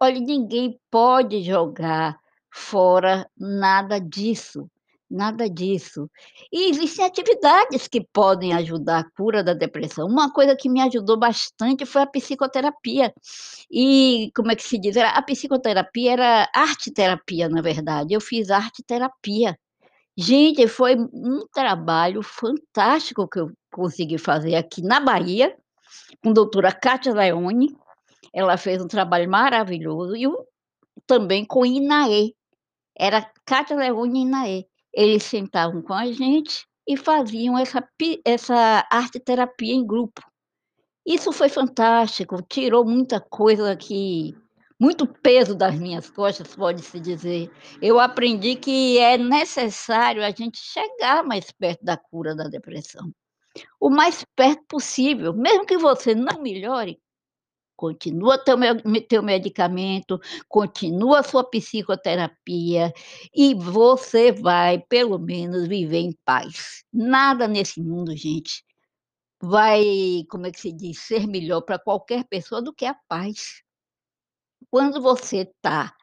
olha, 0.01 0.21
ninguém 0.21 0.79
pode 0.91 1.43
jogar 1.43 2.19
fora 2.51 3.29
nada 3.37 3.99
disso, 4.01 4.69
nada 5.11 5.49
disso. 5.49 6.11
E 6.53 6.71
existem 6.71 7.05
atividades 7.05 7.89
que 7.89 8.05
podem 8.13 8.53
ajudar 8.55 9.01
a 9.01 9.11
cura 9.17 9.43
da 9.43 9.55
depressão. 9.55 10.07
Uma 10.07 10.33
coisa 10.33 10.57
que 10.57 10.69
me 10.69 10.81
ajudou 10.83 11.19
bastante 11.19 11.87
foi 11.87 12.03
a 12.03 12.07
psicoterapia. 12.07 13.13
E 13.71 14.31
como 14.35 14.51
é 14.51 14.57
que 14.57 14.63
se 14.63 14.79
diz? 14.79 14.97
A 14.97 15.23
psicoterapia 15.23 16.13
era 16.13 16.51
arte-terapia, 16.55 17.49
na 17.49 17.63
verdade. 17.63 18.15
Eu 18.15 18.21
fiz 18.21 18.51
arte-terapia. 18.51 19.59
Gente, 20.19 20.67
foi 20.67 20.97
um 20.97 21.47
trabalho 21.53 22.23
fantástico 22.23 23.29
que 23.29 23.39
eu 23.39 23.53
consegui 23.71 24.17
fazer 24.17 24.55
aqui 24.55 24.81
na 24.81 24.99
Bahia, 24.99 25.55
com 26.23 26.31
a 26.31 26.33
doutora 26.33 26.73
Kátia 26.73 27.13
Leone. 27.13 27.77
Ela 28.33 28.57
fez 28.57 28.83
um 28.83 28.89
trabalho 28.89 29.29
maravilhoso 29.31 30.17
e 30.17 30.27
também 31.07 31.45
com 31.45 31.67
Inaê. 31.67 32.33
Era 32.99 33.31
Kátia 33.45 33.77
Leone 33.77 34.21
e 34.21 34.23
Inaê. 34.23 34.65
Eles 34.93 35.23
sentavam 35.23 35.83
com 35.83 35.93
a 35.93 36.11
gente 36.11 36.67
e 36.89 36.97
faziam 36.97 37.59
essa 37.59 37.87
essa 38.25 38.87
arte-terapia 38.91 39.75
em 39.75 39.87
grupo. 39.87 40.23
Isso 41.05 41.31
foi 41.31 41.51
fantástico, 41.51 42.43
tirou 42.43 42.87
muita 42.87 43.21
coisa 43.21 43.77
que 43.77 44.35
muito 44.79 45.07
peso 45.07 45.55
das 45.55 45.75
minhas 45.79 46.11
costas, 46.11 46.55
pode-se 46.55 47.01
dizer. 47.01 47.51
Eu 47.81 47.99
aprendi 47.99 48.57
que 48.57 48.99
é 48.99 49.17
necessário 49.17 50.25
a 50.25 50.31
gente 50.31 50.59
chegar 50.59 51.25
mais 51.25 51.51
perto 51.51 51.85
da 51.85 51.97
cura 51.97 52.35
da 52.35 52.45
depressão. 52.45 53.11
O 53.81 53.89
mais 53.91 54.25
perto 54.37 54.63
possível, 54.69 55.33
mesmo 55.33 55.67
que 55.67 55.79
você 55.79 56.15
não 56.15 56.43
melhore, 56.43 57.01
continua 57.77 58.39
teu 58.39 58.57
teu 59.09 59.23
medicamento, 59.23 60.19
continua 60.49 61.23
sua 61.23 61.45
psicoterapia 61.45 62.93
e 63.35 63.55
você 63.55 64.33
vai 64.33 64.79
pelo 64.89 65.19
menos 65.19 65.69
viver 65.69 66.01
em 66.01 66.17
paz. 66.25 66.85
Nada 66.93 67.47
nesse 67.49 67.81
mundo, 67.81 68.17
gente, 68.17 68.65
vai, 69.41 70.25
como 70.31 70.47
é 70.47 70.51
que 70.51 70.61
se 70.61 70.73
diz, 70.73 71.01
ser 71.01 71.27
melhor 71.27 71.63
para 71.63 71.79
qualquer 71.79 72.25
pessoa 72.25 72.63
do 72.63 72.75
que 72.75 72.85
a 72.85 72.95
paz. 73.09 73.63
Quando 74.71 75.01
você 75.01 75.39
está 75.39 75.95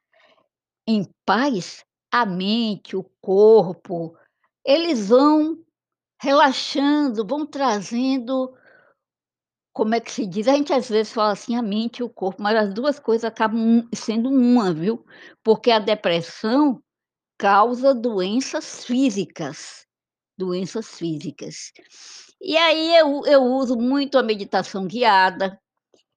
em 0.88 1.06
paz, 1.26 1.84
a 2.12 2.26
mente, 2.26 2.96
o 2.96 3.04
corpo, 3.22 4.18
eles 4.66 5.10
vão 5.10 5.60
relaxando, 6.22 7.26
vão 7.28 7.46
trazendo 7.46 8.54
como 9.74 9.96
é 9.96 10.00
que 10.00 10.12
se 10.12 10.28
diz? 10.28 10.48
A 10.48 10.54
gente 10.54 10.72
às 10.72 10.88
vezes 10.88 11.12
fala 11.12 11.32
assim, 11.34 11.56
a 11.56 11.62
mente 11.62 12.00
e 12.00 12.04
o 12.04 12.10
corpo, 12.10 12.42
mas 12.44 12.56
as 12.56 12.74
2 12.74 13.00
coisas 13.00 13.26
acabam 13.26 13.88
sendo 13.94 14.30
uma, 14.30 14.72
viu. 14.72 15.04
Porque 15.44 15.72
a 15.72 15.80
depressão 15.80 16.80
causa 17.40 17.96
doenças 17.96 18.86
físicas, 18.86 19.86
doenças 20.38 20.88
físicas. 20.98 21.72
E 22.42 22.58
aí 22.58 22.96
eu 22.98 23.24
eu 23.28 23.44
uso 23.44 23.78
muito 23.78 24.18
a 24.18 24.24
meditação 24.24 24.88
guiada, 24.88 25.60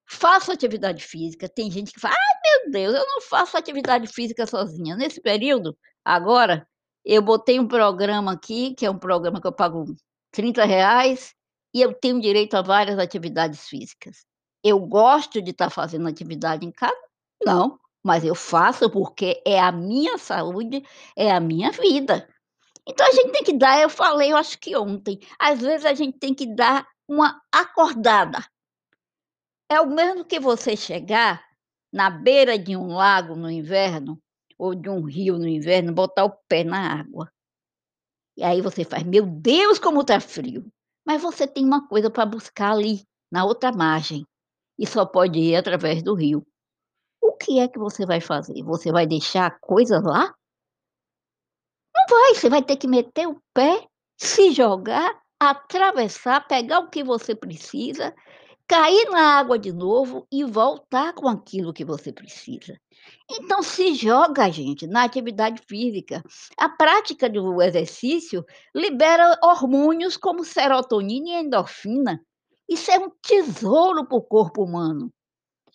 Faço 0.09 0.53
atividade 0.53 1.05
física, 1.05 1.49
tem 1.49 1.71
gente 1.71 1.93
que 1.93 2.01
fala: 2.01 2.15
"Ai 2.15 2.63
meu 2.65 2.73
Deus, 2.73 2.95
eu 2.95 3.05
não 3.07 3.21
faço 3.23 3.57
atividade 3.57 4.07
física 4.07 4.47
sozinha". 4.47 4.97
Nesse 4.97 5.21
período, 5.21 5.77
agora, 6.05 6.67
eu 7.05 7.23
botei 7.23 7.59
um 7.61 7.67
programa 7.69 8.33
aqui, 8.33 8.75
que 8.75 8.87
é 8.87 8.91
um 8.91 8.99
programa 8.99 9.41
que 9.41 9.47
eu 9.47 9.53
pago 9.53 9.85
trinta 10.33 10.65
reais 10.65 11.35
e 11.75 11.81
eu 11.81 11.93
tenho 11.95 12.21
direito 12.21 12.55
a 12.55 12.63
várias 12.63 12.99
atividades 12.99 13.69
físicas. 13.69 14.25
Eu 14.65 14.81
gosto 14.81 15.43
de 15.43 15.51
estar 15.53 15.71
fazendo 15.71 16.09
atividade 16.09 16.67
em 16.67 16.73
casa? 16.73 16.97
Não, 17.45 17.79
mas 18.05 18.25
eu 18.25 18.35
faço 18.35 18.91
porque 18.91 19.43
é 19.47 19.61
a 19.61 19.73
minha 19.73 20.19
saúde, 20.19 20.83
é 21.17 21.31
a 21.31 21.41
minha 21.41 21.71
vida. 21.73 22.29
Então 22.89 23.07
a 23.07 23.13
gente 23.13 23.33
tem 23.33 23.45
que 23.45 23.53
dar 23.59 23.81
eu 23.81 23.91
falei, 23.91 24.33
eu 24.33 24.37
acho 24.37 24.59
que 24.59 24.77
ontem, 24.77 25.21
às 25.41 25.61
vezes 25.61 25.87
a 25.87 25.95
gente 25.95 26.19
tem 26.19 26.35
que 26.35 26.47
dar 26.55 26.87
uma 27.09 27.41
acordada. 27.53 28.39
É 29.69 29.81
o 29.81 29.87
mesmo 29.87 30.25
que 30.25 30.39
você 30.39 30.77
chegar 30.77 31.45
na 31.93 32.09
beira 32.09 32.59
de 32.59 32.77
um 32.77 32.87
lago 32.87 33.35
no 33.35 33.51
inverno, 33.51 34.21
ou 34.57 34.75
de 34.75 34.89
um 34.89 35.03
rio 35.05 35.39
no 35.39 35.49
inverno, 35.49 35.93
botar 35.93 36.25
o 36.25 36.37
pé 36.49 36.63
na 36.63 37.01
água. 37.01 37.31
E 38.37 38.45
aí 38.45 38.61
você 38.61 38.85
faz: 38.85 39.03
"Meu 39.03 39.27
Deus, 39.27 39.79
como 39.79 40.03
está 40.03 40.21
frio!". 40.21 40.71
Mas 41.05 41.21
você 41.23 41.47
tem 41.47 41.65
uma 41.65 41.87
coisa 41.89 42.11
para 42.11 42.27
buscar 42.27 42.73
ali, 42.73 43.03
na 43.31 43.45
outra 43.45 43.73
margem, 43.73 44.25
e 44.79 44.87
só 44.87 45.05
pode 45.05 45.39
ir 45.39 45.57
através 45.57 46.03
do 46.03 46.15
rio. 46.15 46.47
O 47.21 47.33
que 47.33 47.59
é 47.59 47.69
que 47.69 47.79
você 47.79 48.07
vai 48.07 48.21
fazer? 48.21 48.63
Você 48.63 48.93
vai 48.93 49.07
deixar 49.07 49.59
coisas 49.61 50.03
lá? 50.03 50.35
Não 51.95 52.07
vai, 52.09 52.35
você 52.35 52.49
vai 52.49 52.63
ter 52.63 52.77
que 52.77 52.87
meter 52.87 53.27
o 53.27 53.41
pé, 53.53 53.87
se 54.17 54.53
jogar, 54.53 55.21
atravessar, 55.41 56.47
pegar 56.47 56.81
o 56.81 56.91
que 56.91 57.03
você 57.03 57.35
precisa 57.35 58.15
Cair 58.69 59.09
na 59.11 59.39
água 59.39 59.59
de 59.59 59.73
novo 59.73 60.27
e 60.31 60.43
voltar 60.43 61.13
com 61.13 61.29
aquilo 61.29 61.73
que 61.73 61.85
você 61.85 62.13
precisa. 62.13 62.77
Então 63.31 63.63
se 63.63 63.95
joga, 63.95 64.51
gente, 64.51 64.87
na 64.87 65.05
atividade 65.05 65.63
física. 65.69 66.23
A 66.59 66.69
prática 66.69 67.31
do 67.31 67.63
exercício 67.63 68.45
libera 68.75 69.39
hormônios 69.43 70.17
como 70.17 70.45
serotonina 70.45 71.29
e 71.29 71.45
endorfina. 71.45 72.21
Isso 72.69 72.91
é 72.91 72.99
um 72.99 73.11
tesouro 73.23 74.05
para 74.07 74.19
o 74.19 74.23
corpo 74.23 74.65
humano. 74.65 75.13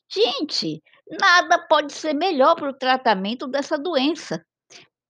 Gente, 0.09 0.83
nada 1.09 1.57
pode 1.69 1.93
ser 1.93 2.13
melhor 2.13 2.55
para 2.55 2.69
o 2.69 2.77
tratamento 2.77 3.47
dessa 3.47 3.77
doença. 3.77 4.45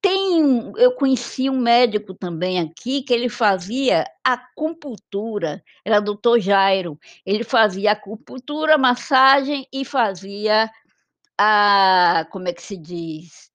Tem 0.02 0.44
um 0.44 0.76
eu 0.78 0.96
conheci 0.96 1.48
um 1.50 1.60
médico 1.60 2.14
também 2.16 2.60
aqui 2.60 3.04
que 3.04 3.14
ele 3.14 3.30
fazia 3.30 4.04
acupuntura, 4.24 5.64
era 5.86 6.00
doutor 6.00 6.40
Jairo. 6.40 7.00
Ele 7.26 7.44
fazia 7.44 7.92
acupuntura, 7.92 8.78
massagem 8.80 9.68
e 9.72 9.86
fazia 9.86 10.72
a 11.38 12.26
como 12.32 12.48
é 12.48 12.54
que 12.54 12.62
se 12.64 12.78
diz? 12.78 13.52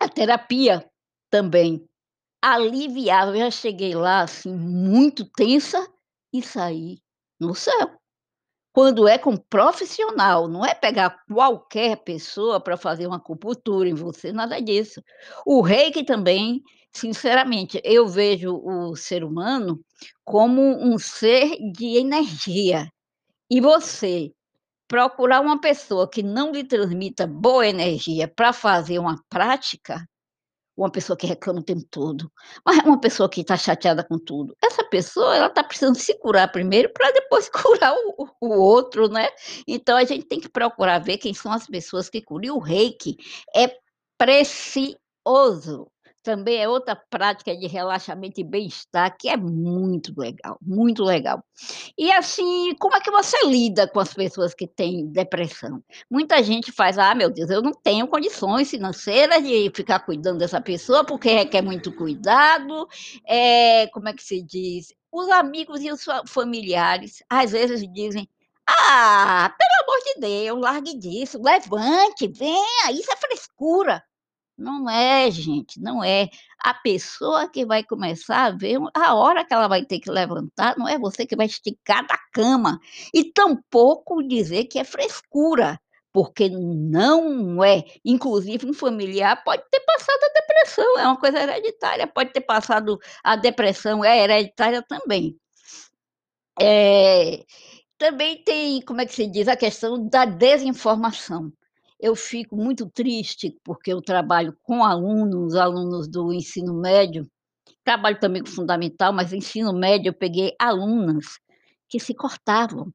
A 0.00 0.08
terapia 0.08 0.84
também. 1.30 1.84
Aliviava, 2.42 3.32
eu 3.32 3.38
já 3.40 3.50
cheguei 3.50 3.94
lá, 3.94 4.22
assim, 4.22 4.54
muito 4.54 5.24
tensa 5.26 5.86
e 6.32 6.42
saí 6.42 6.98
no 7.40 7.54
céu. 7.54 7.99
Quando 8.72 9.08
é 9.08 9.18
com 9.18 9.36
profissional, 9.36 10.46
não 10.46 10.64
é 10.64 10.74
pegar 10.74 11.16
qualquer 11.28 11.96
pessoa 12.04 12.60
para 12.60 12.76
fazer 12.76 13.06
uma 13.06 13.16
acupuntura 13.16 13.88
em 13.88 13.94
você, 13.94 14.32
nada 14.32 14.60
disso. 14.60 15.02
O 15.44 15.60
reiki 15.60 16.04
também, 16.04 16.62
sinceramente, 16.92 17.80
eu 17.84 18.06
vejo 18.06 18.60
o 18.64 18.94
ser 18.94 19.24
humano 19.24 19.80
como 20.24 20.62
um 20.62 20.98
ser 20.98 21.56
de 21.72 21.96
energia. 21.96 22.88
E 23.50 23.60
você 23.60 24.30
procurar 24.86 25.40
uma 25.40 25.60
pessoa 25.60 26.08
que 26.08 26.22
não 26.22 26.52
lhe 26.52 26.64
transmita 26.64 27.26
boa 27.26 27.66
energia 27.66 28.28
para 28.28 28.52
fazer 28.52 28.98
uma 28.98 29.16
prática, 29.28 30.04
uma 30.82 30.90
pessoa 30.90 31.16
que 31.16 31.26
reclama 31.26 31.60
o 31.60 31.64
tempo 31.64 31.84
todo, 31.90 32.30
mas 32.64 32.78
uma 32.78 33.00
pessoa 33.00 33.28
que 33.28 33.40
está 33.42 33.56
chateada 33.56 34.02
com 34.02 34.18
tudo. 34.18 34.56
Essa 34.62 34.82
pessoa, 34.84 35.36
ela 35.36 35.46
está 35.46 35.62
precisando 35.62 35.96
se 35.96 36.14
curar 36.18 36.50
primeiro 36.50 36.90
para 36.92 37.10
depois 37.12 37.48
curar 37.50 37.94
o 37.94 38.28
o 38.40 38.48
outro, 38.48 39.08
né. 39.08 39.28
Então 39.66 39.96
a 39.96 40.04
gente 40.04 40.24
tem 40.24 40.40
que 40.40 40.48
procurar 40.48 40.98
ver 40.98 41.18
quem 41.18 41.34
são 41.34 41.52
as 41.52 41.66
pessoas 41.66 42.08
que 42.08 42.22
curam. 42.22 42.44
E 42.44 42.50
o 42.50 42.58
reiki 42.58 43.16
é 43.54 43.70
precioso. 44.18 45.90
Também 46.24 46.58
é 46.58 46.68
outra 46.68 46.94
prática 46.94 47.56
de 47.56 47.66
relaxamento 47.66 48.38
e 48.40 48.44
bem-estar 48.44 49.16
que 49.18 49.26
é 49.28 49.36
muito 49.38 50.12
legal, 50.18 50.58
muito 50.60 51.02
legal. 51.02 51.42
E 51.98 52.12
assim, 52.12 52.74
como 52.80 52.96
é 52.96 53.00
que 53.00 53.10
você 53.10 53.36
lida 53.46 53.88
com 53.88 54.00
as 54.00 54.14
pessoas 54.14 54.54
que 54.54 54.66
têm 54.66 55.06
depressão? 55.06 55.82
Muita 56.10 56.42
gente 56.42 56.72
faz: 56.72 56.98
"Ah, 56.98 57.14
meu 57.14 57.30
Deus, 57.30 57.50
eu 57.50 57.62
não 57.62 57.72
tenho 57.72 58.08
condições 58.08 58.70
financeiras 58.70 59.42
de 59.44 59.70
ficar 59.74 60.00
cuidando 60.00 60.38
dessa 60.40 60.60
pessoa, 60.60 61.04
porque 61.04 61.30
requer 61.30 61.62
muito 61.62 61.92
cuidado", 61.94 62.88
eh, 63.26 63.86
como 63.92 64.08
é 64.08 64.14
que 64.14 64.22
se 64.22 64.42
diz? 64.42 64.94
Os 65.12 65.28
amigos 65.30 65.80
e 65.82 65.92
os 65.92 66.04
fa 66.04 66.22
familiares, 66.26 67.22
às 67.30 67.52
vezes 67.52 67.82
dizem: 67.92 68.28
"Ah, 68.68 69.54
pelo 69.58 69.70
amor 69.84 70.04
de 70.04 70.20
Deus, 70.20 70.60
largue 70.60 70.98
disso, 70.98 71.40
levante, 71.42 72.28
venha, 72.28 72.92
isso 72.92 73.10
é 73.12 73.16
frescura". 73.16 74.02
Não 74.60 74.88
é 74.90 75.30
gente, 75.30 75.80
não 75.80 76.04
é. 76.04 76.28
A 76.58 76.74
pessoa 76.74 77.48
que 77.48 77.64
vai 77.64 77.82
começar 77.82 78.44
a 78.44 78.50
ver 78.50 78.78
a 78.94 79.14
hora 79.14 79.42
que 79.44 79.54
ela 79.54 79.66
vai 79.68 79.84
ter 79.86 79.98
que 80.00 80.10
levantar, 80.10 80.76
não 80.76 80.86
é 80.86 80.98
você 80.98 81.24
que 81.26 81.34
vai 81.34 81.46
esticar 81.46 82.06
da 82.06 82.18
cama, 82.32 82.78
e 83.14 83.24
tampouco 83.32 84.22
dizer 84.22 84.64
que 84.66 84.78
é 84.78 84.84
frescura, 84.84 85.80
porque 86.12 86.50
não 86.50 87.64
é. 87.64 87.84
Inclusive 88.04 88.66
um 88.66 88.74
familiar 88.74 89.42
pode 89.44 89.62
ter 89.70 89.80
passado 89.80 90.18
a 90.24 90.40
depressão, 90.40 90.98
é 90.98 91.06
uma 91.06 91.16
coisa 91.18 91.38
hereditária, 91.40 92.06
pode 92.06 92.32
ter 92.32 92.42
passado 92.42 92.98
a 93.24 93.36
depressão, 93.36 94.04
é 94.04 94.22
hereditária 94.22 94.82
também. 94.82 95.38
Eh, 96.60 97.44
também 97.98 98.42
tem, 98.44 98.82
como 98.82 99.00
é 99.00 99.06
que 99.06 99.14
se 99.14 99.26
diz, 99.26 99.48
a 99.48 99.56
questão 99.56 100.06
da 100.08 100.24
desinformação. 100.26 101.52
Eu 102.00 102.16
fico 102.16 102.56
muito 102.56 102.88
triste, 102.88 103.56
porque 103.62 103.92
eu 103.92 104.00
trabalho 104.00 104.56
com 104.62 104.82
alunos, 104.82 105.54
alunos 105.54 106.08
do 106.08 106.32
ensino 106.32 106.74
médio, 106.74 107.26
trabalho 107.84 108.18
também 108.18 108.42
com 108.42 108.50
fundamental, 108.50 109.12
mas 109.12 109.32
ensino 109.32 109.72
médio 109.72 110.10
eu 110.10 110.14
peguei 110.14 110.54
alunas 110.58 111.38
que 111.88 112.00
se 112.00 112.14
cortavam. 112.14 112.90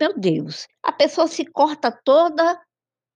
Meu 0.00 0.18
Deus, 0.18 0.66
a 0.82 0.92
pessoa 0.92 1.26
se 1.28 1.44
corta 1.44 1.92
toda 2.04 2.58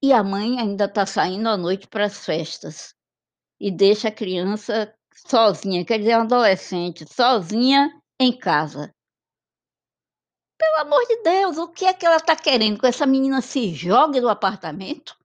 e 0.02 0.12
a 0.12 0.22
mãe 0.22 0.60
ainda 0.60 0.84
está 0.84 1.06
saindo 1.06 1.48
à 1.48 1.56
noite 1.56 1.88
para 1.88 2.04
as 2.04 2.24
festas, 2.24 2.94
e 3.58 3.70
deixa 3.70 4.08
a 4.08 4.12
criança 4.12 4.92
sozinha, 5.26 5.84
quer 5.84 5.98
dizer, 5.98 6.14
uma 6.16 6.24
adolescente, 6.24 7.06
sozinha 7.10 7.90
em 8.20 8.36
casa. 8.36 8.94
Pelo 10.58 10.76
amor 10.80 11.04
de 11.06 11.22
Deus, 11.22 11.58
o 11.58 11.68
que 11.68 11.84
é 11.84 11.92
que 11.92 12.06
ela 12.06 12.16
está 12.16 12.34
querendo? 12.34 12.78
Que 12.80 12.86
essa 12.86 13.06
menina 13.06 13.42
se 13.42 13.74
jogue 13.74 14.20
do 14.20 14.28
apartamento? 14.28 15.16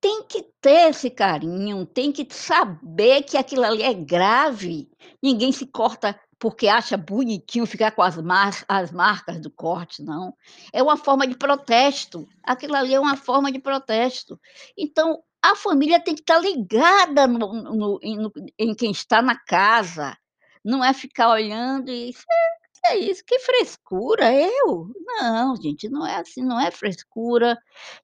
Tem 0.00 0.22
que 0.24 0.42
ter 0.60 0.90
esse 0.90 1.10
carinho, 1.10 1.84
tem 1.86 2.12
que 2.12 2.26
saber 2.32 3.22
que 3.22 3.36
aquilo 3.36 3.64
ali 3.64 3.82
é 3.82 3.92
grave. 3.94 4.88
Ninguém 5.22 5.50
se 5.52 5.66
corta 5.66 6.18
porque 6.38 6.68
acha 6.68 6.96
bonitinho 6.96 7.66
ficar 7.66 7.92
com 7.92 8.02
as 8.02 8.16
mar 8.16 8.52
as 8.68 8.92
marcas 8.92 9.40
do 9.40 9.50
corte, 9.50 10.02
não. 10.02 10.34
É 10.72 10.82
uma 10.82 10.96
forma 10.96 11.26
de 11.26 11.36
protesto, 11.36 12.28
aquilo 12.44 12.76
ali 12.76 12.94
é 12.94 13.00
uma 13.00 13.16
forma 13.16 13.50
de 13.50 13.58
protesto. 13.58 14.38
Então, 14.76 15.22
a 15.42 15.56
família 15.56 15.98
tem 16.00 16.14
que 16.14 16.20
estar 16.20 16.38
ligada 16.38 17.26
no 17.26 17.38
no 17.74 17.98
em 18.02 18.16
no 18.18 18.32
em 18.58 18.74
quem 18.74 18.90
está 18.90 19.22
na 19.22 19.36
casa, 19.36 20.16
não 20.64 20.84
é 20.84 20.92
ficar 20.92 21.30
olhando 21.30 21.90
e: 21.90 22.12
"Que 22.12 22.18
é 22.84 22.96
isso, 22.98 23.22
que 23.26 23.38
frescura, 23.38 24.32
eu? 24.32 24.90
Não 25.06 25.56
gente, 25.56 25.88
não 25.88 26.06
é 26.06 26.16
assim, 26.16 26.42
não 26.42 26.60
é 26.60 26.70
frescura, 26.70 27.58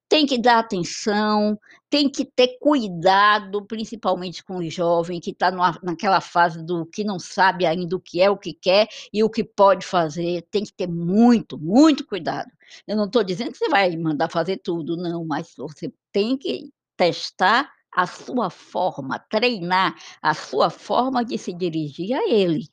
tem 0.09 0.27
que 0.27 0.39
dar 0.39 0.59
atenção, 0.59 1.59
tem 1.91 2.09
que 2.09 2.25
ter 2.25 2.59
cuidado, 2.59 3.65
principalmente 3.67 4.45
com 4.45 4.57
o 4.57 4.71
jovem 4.71 5.21
que 5.21 5.31
está 5.31 5.51
naquela 5.83 6.21
fase 6.21 6.65
do 6.65 6.87
que 6.87 7.05
não 7.05 7.19
sabe 7.19 7.67
ainda 7.67 7.97
o 7.97 8.01
que 8.01 8.21
é, 8.21 8.31
o 8.31 8.37
que 8.37 8.53
quer 8.55 8.89
e 9.13 9.23
o 9.23 9.31
que 9.31 9.45
pode 9.45 9.87
fazer, 9.87 10.47
tem 10.51 10.65
que 10.65 10.73
ter 10.73 10.89
muito, 10.89 11.59
muito 11.59 12.07
cuidado. 12.07 12.51
Eu 12.87 12.97
não 12.97 13.05
estou 13.07 13.23
dizendo 13.23 13.53
que 13.53 13.59
você 13.59 13.69
vai 13.69 13.97
mandar 13.97 14.29
fazer 14.31 14.59
tudo, 14.59 14.97
não, 14.97 15.25
mas 15.25 15.55
você 15.57 15.93
tem 16.13 16.37
que 16.37 16.71
testar 16.97 17.71
a 17.95 18.07
sua 18.07 18.49
forma, 18.49 19.19
treinar 19.19 19.95
a 20.23 20.35
sua 20.35 20.71
forma 20.71 21.25
de 21.25 21.37
se 21.37 21.53
dirigir 21.53 22.15
a 22.15 22.27
ele, 22.29 22.69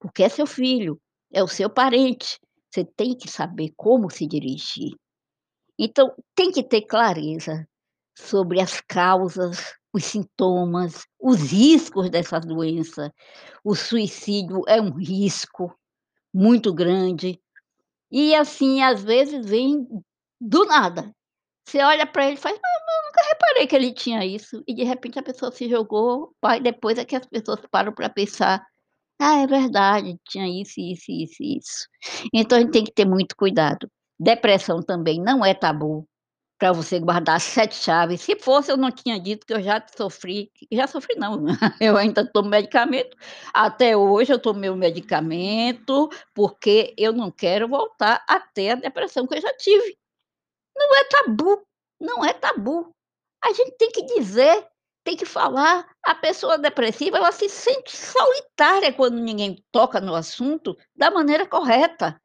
porque 0.00 0.24
é 0.24 0.28
seu 0.28 0.46
filho, 0.46 1.00
é 1.32 1.42
o 1.42 1.48
seu 1.48 1.70
parente, 1.70 2.38
você 2.70 2.84
tem 2.84 3.16
que 3.16 3.30
saber 3.30 3.72
como 3.76 4.10
se 4.10 4.26
dirigir. 4.26 4.94
Então, 5.78 6.12
tem 6.34 6.52
que 6.52 6.62
ter 6.62 6.82
clareza 6.82 7.66
sobre 8.18 8.60
as 8.60 8.80
causas, 8.82 9.74
os 9.92 10.04
sintomas, 10.04 11.06
os 11.20 11.40
riscos 11.52 12.10
dessa 12.10 12.40
doença. 12.40 13.12
O 13.64 13.74
suicídio 13.74 14.62
é 14.68 14.80
um 14.80 14.92
risco 14.92 15.74
muito 16.34 16.74
grande, 16.74 17.40
e 18.10 18.34
assim, 18.34 18.82
às 18.82 19.02
vezes 19.04 19.46
vem 19.46 19.86
do 20.40 20.64
nada. 20.66 21.12
Você 21.66 21.82
olha 21.82 22.06
para 22.06 22.26
ele 22.26 22.34
e 22.34 22.38
faz: 22.38 22.56
"Não, 22.56 22.62
não, 22.86 23.06
nunca 23.06 23.22
reparei 23.28 23.66
que 23.66 23.76
ele 23.76 23.92
tinha 23.94 24.24
isso", 24.26 24.62
e 24.68 24.74
de 24.74 24.84
repente 24.84 25.18
a 25.18 25.22
pessoa 25.22 25.52
se 25.52 25.68
jogou, 25.68 26.34
aí 26.42 26.60
depois 26.62 26.98
é 26.98 27.04
que 27.04 27.16
as 27.16 27.26
pessoas 27.26 27.60
param 27.70 27.92
para 27.94 28.10
pensar: 28.10 28.64
"Ah, 29.22 29.38
é 29.42 29.46
verdade, 29.46 30.16
tinha 30.28 30.46
isso, 30.48 30.74
isso, 30.80 31.04
isso 31.10 31.42
isso". 31.42 31.88
Então 32.34 32.58
a 32.58 32.60
gente 32.62 32.72
tem 32.72 32.84
que 32.84 32.92
ter 32.92 33.06
muito 33.06 33.36
cuidado. 33.36 33.88
Depressão 34.20 34.82
também 34.82 35.20
não 35.20 35.44
é 35.44 35.54
tabu, 35.54 36.06
para 36.58 36.72
você 36.72 37.00
guardar 37.00 37.40
7 37.40 37.74
chaves, 37.76 38.22
se 38.22 38.36
fosse 38.38 38.72
eu 38.72 38.76
não 38.78 38.90
tinha 38.92 39.20
dito 39.20 39.46
que 39.46 39.54
eu 39.54 39.62
já 39.62 39.84
sofri 39.96 40.50
já 40.72 40.86
sofri 40.88 41.16
não, 41.16 41.44
eu 41.82 41.96
ainda 41.98 42.26
tomo 42.26 42.48
medicamento, 42.50 43.16
até 43.54 43.96
hoje 43.96 44.32
eu 44.32 44.38
tomo 44.40 44.60
meu 44.60 44.76
medicamento, 44.76 46.08
porque 46.34 46.94
eu 46.98 47.12
não 47.12 47.30
quero 47.32 47.68
voltar 47.68 48.24
a 48.28 48.40
ter 48.40 48.70
a 48.70 48.74
depressão 48.76 49.26
que 49.28 49.36
eu 49.36 49.42
já 49.42 49.54
tive. 49.58 49.96
Não 50.76 50.96
é 50.96 51.04
tabu, 51.04 51.62
não 52.00 52.24
é 52.24 52.32
tabu. 52.34 52.90
A 53.44 53.52
gente 53.52 53.76
tem 53.78 53.90
que 53.92 54.04
dizer, 54.06 54.66
tem 55.04 55.16
que 55.16 55.24
falar. 55.26 55.86
A 56.04 56.14
pessoa 56.14 56.58
depressiva 56.58 57.16
ela 57.16 57.32
se 57.32 57.48
sente 57.48 57.96
solitária 57.96 58.92
quando 58.92 59.20
ninguém 59.20 59.62
toca 59.70 60.00
no 60.00 60.14
assunto 60.14 60.76
da 60.94 61.10
maneira 61.10 61.46
correta. 61.46 62.20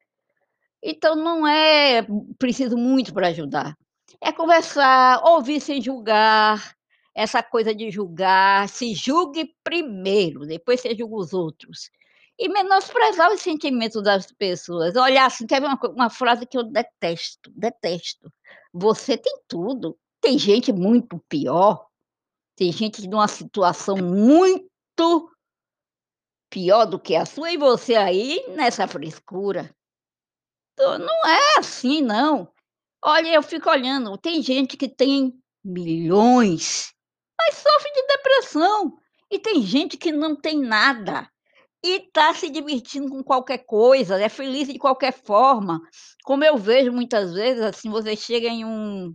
Então 0.82 1.16
não 1.16 1.46
é 1.46 2.06
preciso 2.38 2.76
muito 2.76 3.12
para 3.12 3.28
ajudar. 3.28 3.76
É 4.20 4.32
conversar, 4.32 5.22
ouvir 5.24 5.60
sem 5.60 5.82
julgar, 5.82 6.74
essa 7.14 7.42
coisa 7.42 7.74
de 7.74 7.90
julgar, 7.90 8.68
se 8.68 8.94
julgue 8.94 9.52
primeiro, 9.64 10.46
depois 10.46 10.80
você 10.80 10.94
julga 10.94 11.16
os 11.16 11.32
outros. 11.32 11.90
E 12.38 12.48
menosprezar 12.48 13.32
os 13.32 13.40
sentimentos 13.40 14.00
das 14.02 14.30
pessoas, 14.32 14.94
olhar 14.94 15.26
assim, 15.26 15.44
ver 15.46 15.60
uma 15.60 15.78
uma 15.96 16.10
frase 16.10 16.46
que 16.46 16.56
eu 16.56 16.62
detesto, 16.64 17.50
detesto: 17.56 18.32
"Você 18.72 19.18
tem 19.18 19.40
tudo, 19.48 19.98
tem 20.20 20.38
gente 20.38 20.72
muito 20.72 21.18
pior, 21.28 21.87
tem 22.58 22.72
gente 22.72 23.06
numa 23.06 23.28
situação 23.28 23.96
muito 23.96 25.30
pior 26.50 26.86
do 26.86 26.98
que 26.98 27.14
a 27.14 27.24
sua 27.24 27.52
e 27.52 27.56
você 27.56 27.94
aí 27.94 28.44
nessa 28.48 28.88
frescura". 28.88 29.72
Então 30.72 30.98
não 30.98 31.26
é 31.26 31.58
assim 31.58 32.02
não. 32.02 32.52
Olha, 33.04 33.32
eu 33.32 33.42
fico 33.44 33.70
olhando, 33.70 34.18
tem 34.18 34.42
gente 34.42 34.76
que 34.76 34.88
tem 34.88 35.32
milhões, 35.64 36.92
mas 37.38 37.54
sofre 37.54 37.92
de 37.92 38.06
depressão, 38.08 38.98
e 39.30 39.38
tem 39.38 39.62
gente 39.62 39.96
que 39.96 40.10
não 40.10 40.34
tem 40.34 40.60
nada, 40.60 41.30
e 41.84 41.98
está 41.98 42.34
se 42.34 42.50
divertindo 42.50 43.08
com 43.08 43.22
qualquer 43.22 43.58
coisa, 43.58 44.20
é 44.20 44.28
feliz 44.28 44.66
de 44.66 44.80
qualquer 44.80 45.12
forma. 45.12 45.80
Como 46.24 46.42
eu 46.42 46.56
vejo 46.56 46.90
muitas 46.90 47.34
vezes, 47.34 47.62
assim, 47.62 47.88
você 47.88 48.16
chega 48.16 48.48
em 48.48 48.64
um 48.64 49.14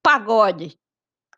pagode, 0.00 0.78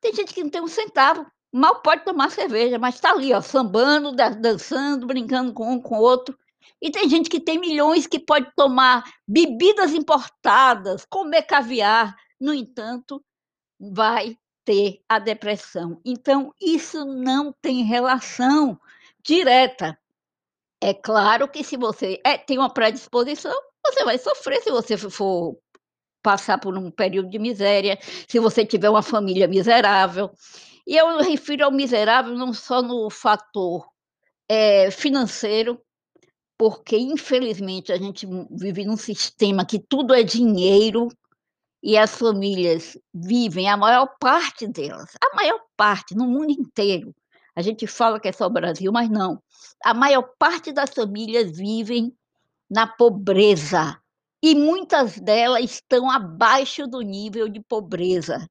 tem 0.03 0.13
gente 0.13 0.35
que 0.35 0.43
não 0.43 0.51
tem 0.51 0.61
um 0.61 0.69
centavo, 0.69 1.27
mal 1.57 1.81
pode 1.81 2.05
tomar 2.05 2.31
cerveja, 2.31 2.79
mas 2.79 2.97
está 2.97 3.13
ali 3.13 3.33
ó, 3.33 3.41
sambando, 3.41 4.13
dan 4.13 4.33
dançando, 4.41 5.07
brincando 5.07 5.53
com 5.53 5.73
um, 5.73 5.81
com 5.81 5.97
o 5.97 6.03
outro. 6.03 6.39
E 6.81 6.91
tem 6.91 7.09
gente 7.09 7.31
que 7.31 7.41
tem 7.41 7.59
milhões 7.59 8.07
que 8.07 8.19
pode 8.19 8.51
tomar 8.55 9.03
bebidas 9.27 9.93
importadas, 9.93 11.07
comer 11.09 11.43
caviar, 11.43 12.15
no 12.39 12.53
entanto, 12.53 13.25
vai 13.81 14.37
ter 14.65 15.01
a 15.09 15.19
depressão. 15.19 16.01
Então 16.05 16.53
isso 16.61 17.05
não 17.05 17.53
tem 17.63 17.85
relação 17.85 18.79
direta. 19.23 19.99
É 20.81 20.93
claro 20.93 21.49
que 21.49 21.65
se 21.65 21.77
você, 21.77 22.21
eh, 22.25 22.37
tem 22.37 22.59
uma 22.59 22.73
predisposição, 22.73 23.55
você 23.87 24.05
vai 24.05 24.19
sofrer 24.19 24.61
se 24.61 24.71
você 24.71 24.97
fo 24.97 25.09
for 25.09 25.59
passar 26.23 26.59
por 26.59 26.77
um 26.77 26.91
período 26.91 27.31
de 27.31 27.39
miséria, 27.39 27.97
se 28.29 28.41
você 28.41 28.67
tiver 28.67 28.91
uma 28.91 29.03
família 29.03 29.47
miserável. 29.47 30.31
E 30.87 30.97
eu 30.97 31.19
refiro 31.19 31.65
ao 31.65 31.73
miserável 31.73 32.35
não 32.35 32.53
só 32.53 32.81
no 32.81 33.11
fator, 33.11 33.89
eh, 34.49 34.91
financeiro, 34.91 35.81
porque 36.59 36.97
infelizmente 36.97 37.93
a 37.93 37.99
gente 37.99 38.27
vive 38.51 38.85
num 38.85 38.97
sistema 38.97 39.67
que 39.67 39.79
tudo 39.79 40.15
é 40.15 40.23
dinheiro, 40.23 41.09
e 41.83 41.97
as 41.97 42.17
famílias 42.17 42.99
vivem 43.15 43.69
a 43.69 43.77
maior 43.77 44.09
parte 44.19 44.67
delas, 44.67 45.13
a 45.23 45.37
maior 45.37 45.61
parte 45.77 46.15
no 46.17 46.27
mundo 46.27 46.51
inteiro, 46.51 47.15
a 47.55 47.63
gente 47.63 47.87
fala 47.87 48.19
que 48.19 48.29
é 48.29 48.33
só 48.33 48.47
o 48.47 48.51
Brasil, 48.51 48.91
mas 48.93 49.09
não, 49.11 49.43
a 49.85 49.95
maior 49.95 50.23
parte 50.39 50.73
das 50.73 50.91
famílias 50.91 51.57
vivem 51.57 52.13
na 52.71 52.87
pobreza, 52.87 54.01
e 54.43 54.55
muitas 54.55 55.19
delas 55.19 55.65
estão 55.65 56.11
abaixo 56.11 56.87
do 56.87 57.01
nível 57.01 57.49
de 57.49 57.61
pobreza. 57.61 58.49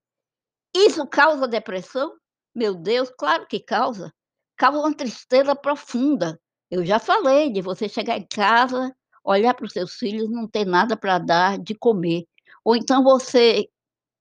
Isso 0.76 1.06
causa 1.08 1.48
depressão? 1.48 2.13
Meu 2.56 2.74
Deus, 2.74 3.12
claro 3.18 3.46
que 3.48 3.60
causa, 3.60 4.13
causa 4.56 4.80
uma 4.80 4.96
tristeza 4.96 5.54
profunda. 5.54 6.39
Eu 6.72 6.86
já 6.86 7.00
falei 7.00 7.52
de 7.52 7.62
você 7.62 7.89
chegar 7.89 8.18
em 8.18 8.26
casa, 8.28 8.96
olhar 9.26 9.54
para 9.54 9.65
os 9.65 9.74
seus 9.74 9.96
filhos, 9.96 10.30
não 10.32 10.48
ter 10.48 10.65
nada 10.65 10.96
para 10.96 11.20
dar 11.20 11.60
de 11.60 11.76
comer, 11.76 12.26
ou 12.63 12.76
então 12.76 13.04
você 13.04 13.68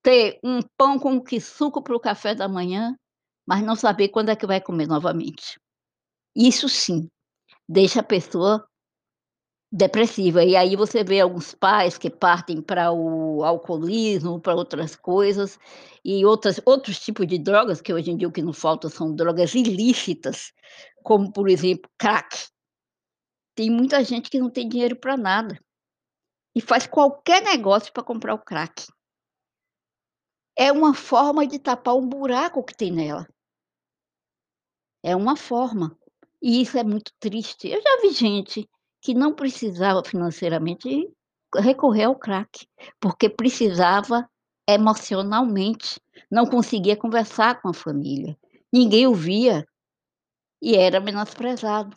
ter 0.03 0.39
um 0.45 0.61
pão 0.77 0.99
com 0.99 1.23
qui-suco 1.23 1.83
para 1.83 1.97
o 1.97 2.01
café 2.01 2.35
da 2.35 2.49
manhã, 2.49 2.97
mas 3.47 3.63
não 3.63 3.77
saber 3.77 4.09
quando 4.09 4.31
é 4.31 4.37
que 4.37 4.47
vai 4.47 4.61
comer 4.61 4.87
novamente. 4.89 5.59
Isso 6.37 6.69
sim, 6.69 7.09
deixa 7.69 8.01
a 8.01 8.05
pessoa 8.05 8.67
depressiva, 9.77 10.45
e 10.45 10.55
aí 10.55 10.77
você 10.77 11.03
vê 11.03 11.19
alguns 11.19 11.53
pais 11.53 11.99
que 11.99 12.09
partem 12.09 12.63
para 12.63 12.93
o 12.93 13.43
alcoolismo, 13.43 14.41
para 14.41 14.55
outras 14.55 14.95
coisas, 14.95 15.59
e 16.05 16.25
outras 16.25 16.61
outros 16.65 17.01
tipos 17.01 17.27
de 17.27 17.41
drogas, 17.41 17.81
que 17.81 17.93
hoje 17.93 18.13
em 18.13 18.17
dia 18.17 18.29
o 18.29 18.33
que 18.33 18.41
não 18.41 18.53
falta 18.53 18.89
são 18.89 19.13
drogas 19.13 19.53
ilícitas, 19.53 20.53
como 21.03 21.33
por 21.33 21.49
exemplo, 21.49 21.91
crack. 21.99 22.47
Tem 23.57 23.69
muita 23.69 24.05
gente 24.05 24.31
que 24.31 24.39
não 24.39 24.49
tem 24.49 24.69
dinheiro 24.69 24.95
para 24.95 25.17
nada, 25.17 25.59
e 26.55 26.61
faz 26.61 26.87
qualquer 26.87 27.43
negócio 27.43 27.93
para 27.93 28.05
comprar 28.05 28.35
o 28.35 28.45
crack. 28.45 28.87
É 30.57 30.71
uma 30.71 30.95
forma 30.95 31.45
de 31.49 31.59
tapar 31.59 31.97
um 31.97 32.09
buraco 32.09 32.63
que 32.63 32.77
tem 32.77 32.93
nela. 32.93 33.27
É 35.03 35.17
uma 35.17 35.35
forma, 35.35 35.99
e 36.41 36.63
isso 36.63 36.79
é 36.79 36.85
muito 36.85 37.13
triste. 37.19 37.67
Eu 37.67 37.83
já 37.83 38.01
vi 38.03 38.13
gente 38.13 38.71
que 39.05 39.13
não 39.15 39.35
precisava 39.35 40.03
financeiramente 40.03 41.11
recorrer 41.55 42.05
ao 42.05 42.17
crack, 42.17 42.67
porque 42.99 43.29
precisava 43.29 44.27
emocionalmente, 44.69 46.01
não 46.31 46.47
conseguia 46.47 46.97
conversar 46.97 47.61
com 47.61 47.69
a 47.69 47.75
família, 47.75 48.35
ninguém 48.73 49.07
ouvia, 49.07 49.67
e 50.63 50.75
era 50.75 50.99
menosprezado. 51.01 51.95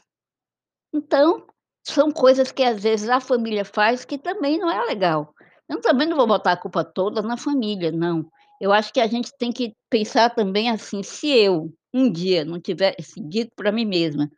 Então, 0.93 1.47
são 1.85 2.11
coisas 2.11 2.51
que 2.51 2.63
às 2.63 2.83
vezes 2.83 3.09
a 3.09 3.21
família 3.21 3.63
faz 3.63 4.03
que 4.03 4.17
também 4.17 4.59
não 4.59 4.69
é 4.69 4.83
legal. 4.85 5.33
Eu 5.69 5.79
também 5.79 6.07
não 6.07 6.17
vou 6.17 6.27
botar 6.27 6.51
a 6.51 6.57
culpa 6.57 6.83
toda 6.83 7.21
na 7.21 7.37
família 7.37 7.89
não, 7.89 8.29
eu 8.59 8.73
acho 8.73 8.91
que 8.91 8.99
a 8.99 9.07
gente 9.07 9.31
tem 9.37 9.51
que 9.51 9.73
pensar 9.89 10.33
também 10.35 10.69
assim, 10.69 11.03
se 11.03 11.29
eu, 11.29 11.73
um 11.93 12.11
dia 12.11 12.43
não 12.43 12.59
tivesse 12.59 13.21
dito 13.21 13.51
para 13.55 13.71
mim 13.71 13.85
mesma: 13.85 14.29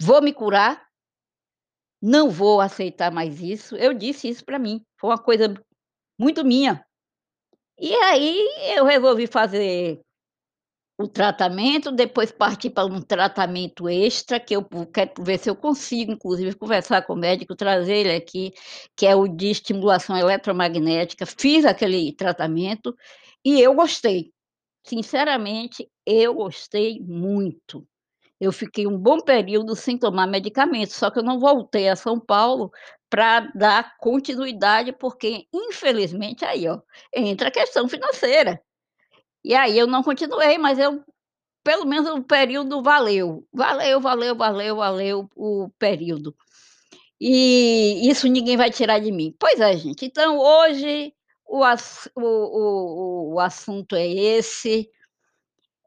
"Vou 0.00 0.22
me 0.22 0.32
curar" 0.32 0.89
"não 2.02 2.30
vou 2.30 2.60
aceitar 2.60 3.10
mais 3.12 3.40
isso", 3.42 3.76
eu 3.76 3.94
disse 3.94 4.28
isso 4.28 4.44
para 4.44 4.58
mim, 4.58 4.82
foi 5.00 5.10
uma 5.10 5.18
coisa 5.18 5.54
muito 6.20 6.44
minha. 6.44 6.84
E 7.80 7.94
aí 7.96 8.38
eu 8.76 8.84
resolvi 8.86 9.26
fazer 9.28 10.00
o 10.98 11.08
tratamento, 11.08 11.92
depois 11.92 12.32
parti 12.32 12.70
para 12.70 12.86
um 12.86 13.00
tratamento 13.02 13.88
extra, 13.88 14.40
que 14.40 14.54
eu 14.56 14.64
quero 14.94 15.12
ver 15.24 15.38
se 15.38 15.50
eu 15.50 15.56
consigo 15.56 16.12
inclusive 16.12 16.54
conversar 16.56 17.02
com 17.06 17.14
o 17.14 17.16
médico, 17.16 17.56
trazer 17.56 17.96
ele 18.06 18.12
aqui, 18.16 18.52
que 18.96 19.06
é 19.06 19.16
o 19.16 19.28
de 19.28 19.48
estimulação 19.50 20.16
eletromagnética, 20.16 21.26
fiz 21.26 21.64
aquele 21.64 22.12
tratamento, 22.14 22.94
e 23.44 23.60
eu 23.60 23.74
gostei, 23.74 24.30
sinceramente 24.86 25.88
eu 26.06 26.34
gostei 26.34 27.00
muito. 27.00 27.86
Eu 28.40 28.52
fiquei 28.52 28.86
um 28.86 28.96
bom 28.96 29.20
período 29.20 29.76
sem 29.76 29.98
tomar 29.98 30.26
medicamento, 30.26 30.92
só 30.92 31.10
que 31.10 31.18
eu 31.18 31.22
não 31.22 31.38
voltei 31.38 31.88
a 31.88 31.96
São 31.96 32.18
Paulo 32.18 32.70
para 33.10 33.40
dar 33.54 33.96
continuidade, 33.98 34.92
porque 34.92 35.46
infelizmente 35.52 36.44
aí 36.44 36.68
ó, 36.68 36.80
entra 37.14 37.48
a 37.48 37.52
questão 37.52 37.88
financeira. 37.88 38.62
E 39.44 39.54
aí 39.54 39.78
eu 39.78 39.86
não 39.86 40.02
continuei, 40.02 40.58
mas 40.58 40.78
eu 40.78 41.04
pelo 41.62 41.84
menos 41.86 42.08
o 42.08 42.22
período 42.22 42.82
valeu, 42.82 43.46
valeu, 43.52 44.00
valeu, 44.00 44.34
valeu, 44.36 44.76
valeu 44.76 45.30
o 45.36 45.68
período. 45.78 46.34
E 47.20 48.08
isso 48.08 48.26
ninguém 48.28 48.56
vai 48.56 48.70
tirar 48.70 48.98
de 48.98 49.12
mim. 49.12 49.34
Pois 49.38 49.60
é 49.60 49.76
gente, 49.76 50.06
então 50.06 50.38
hoje 50.38 51.12
o 51.46 51.62
o 52.16 52.20
o 52.20 53.34
o 53.34 53.40
assunto 53.40 53.94
é 53.94 54.06
esse. 54.06 54.90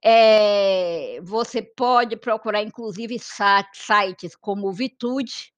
Eh, 0.05 1.19
você 1.23 1.61
pode 1.61 2.17
procurar 2.17 2.61
inclusive 2.61 3.17
sites 3.19 4.35
como 4.35 4.67
o 4.67 4.73
Vitude 4.73 5.49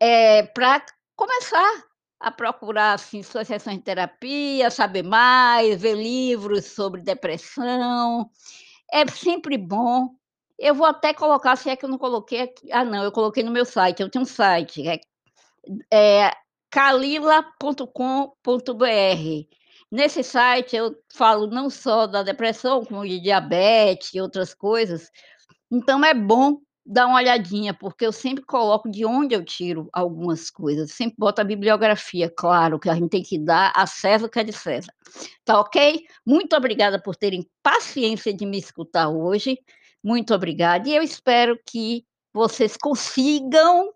eh, 0.00 0.42
pra 0.54 0.84
começar 1.16 1.84
a 2.20 2.30
procurar, 2.30 2.94
assim, 2.94 3.22
suas 3.22 3.48
sessões 3.48 3.78
de 3.78 3.82
terapia, 3.84 4.70
saber 4.70 5.02
mais, 5.02 5.80
ver 5.80 5.96
livros 5.96 6.66
sobre 6.66 7.00
depressão, 7.02 8.30
é 8.92 9.06
sempre 9.08 9.58
bom. 9.58 10.10
Eu 10.58 10.74
vou 10.74 10.86
até 10.86 11.14
colocar, 11.14 11.56
se 11.56 11.70
é 11.70 11.76
que 11.76 11.84
eu 11.86 11.90
não 11.90 11.98
coloquei 11.98 12.42
aqui 12.42 12.72
ah 12.72 12.84
não, 12.84 13.04
eu 13.04 13.12
coloquei 13.12 13.42
no 13.44 13.50
meu 13.52 13.64
site, 13.66 14.02
eu 14.02 14.10
tenho 14.10 14.24
um 14.24 14.26
site, 14.26 14.86
é 14.88 15.00
é 15.92 16.32
kalila.com.br. 16.70 17.86
Nesse 19.92 20.22
site 20.22 20.74
eu 20.74 20.96
falo 21.12 21.46
não 21.48 21.68
só 21.68 22.06
da 22.06 22.22
depressão, 22.22 22.82
como 22.82 23.06
de 23.06 23.20
diabetes 23.20 24.14
e 24.14 24.20
outras 24.22 24.54
coisas, 24.54 25.10
então 25.70 26.02
é 26.02 26.14
bom 26.14 26.56
dar 26.84 27.06
uma 27.06 27.18
olhadinha, 27.18 27.74
porque 27.74 28.06
eu 28.06 28.10
sempre 28.10 28.42
coloco 28.42 28.90
de 28.90 29.04
onde 29.04 29.34
eu 29.34 29.44
tiro 29.44 29.90
algumas 29.92 30.48
coisas, 30.48 30.92
sempre 30.92 31.16
boto 31.18 31.42
a 31.42 31.44
bibliografia, 31.44 32.32
claro 32.34 32.80
que 32.80 32.88
a 32.88 32.94
gente 32.94 33.10
tem 33.10 33.22
que 33.22 33.38
dar 33.38 33.70
a 33.76 33.86
César 33.86 34.24
o 34.24 34.30
que 34.30 34.40
é 34.40 34.44
de 34.44 34.52
César. 34.54 34.92
Tá 35.44 35.60
ok? 35.60 36.00
Muito 36.26 36.56
obrigada 36.56 36.98
por 37.00 37.14
terem 37.14 37.46
paciência 37.62 38.32
de 38.32 38.46
me 38.46 38.58
escutar 38.58 39.10
hoje, 39.10 39.58
muito 40.02 40.34
obrigada, 40.34 40.88
e 40.88 40.96
eu 40.96 41.02
espero 41.02 41.60
que 41.66 42.02
vocês 42.32 42.78
consigam 42.78 43.92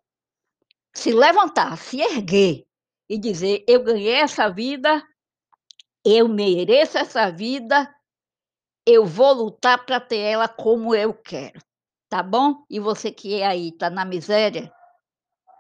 se 0.95 1.11
levantar, 1.11 1.79
se 1.79 2.03
erguer 2.03 2.67
e 3.09 3.19
dizer: 3.19 3.65
"Eu 3.67 3.83
ganhei 3.83 4.17
essa 4.17 4.49
vida, 4.51 5.03
eu 6.07 6.29
mereço 6.29 6.97
essa 6.97 7.29
vida, 7.33 7.93
eu 8.87 9.05
vou 9.05 9.33
lutar 9.33 9.85
para 9.85 9.99
ter 9.99 10.19
ela 10.19 10.47
como 10.47 10.95
eu 10.95 11.13
quero", 11.13 11.61
tá 12.09 12.23
bom? 12.23 12.65
E 12.71 12.79
você 12.79 13.11
que 13.11 13.43
aí 13.43 13.71
está 13.71 13.91
na 13.91 14.05
miséria, 14.05 14.73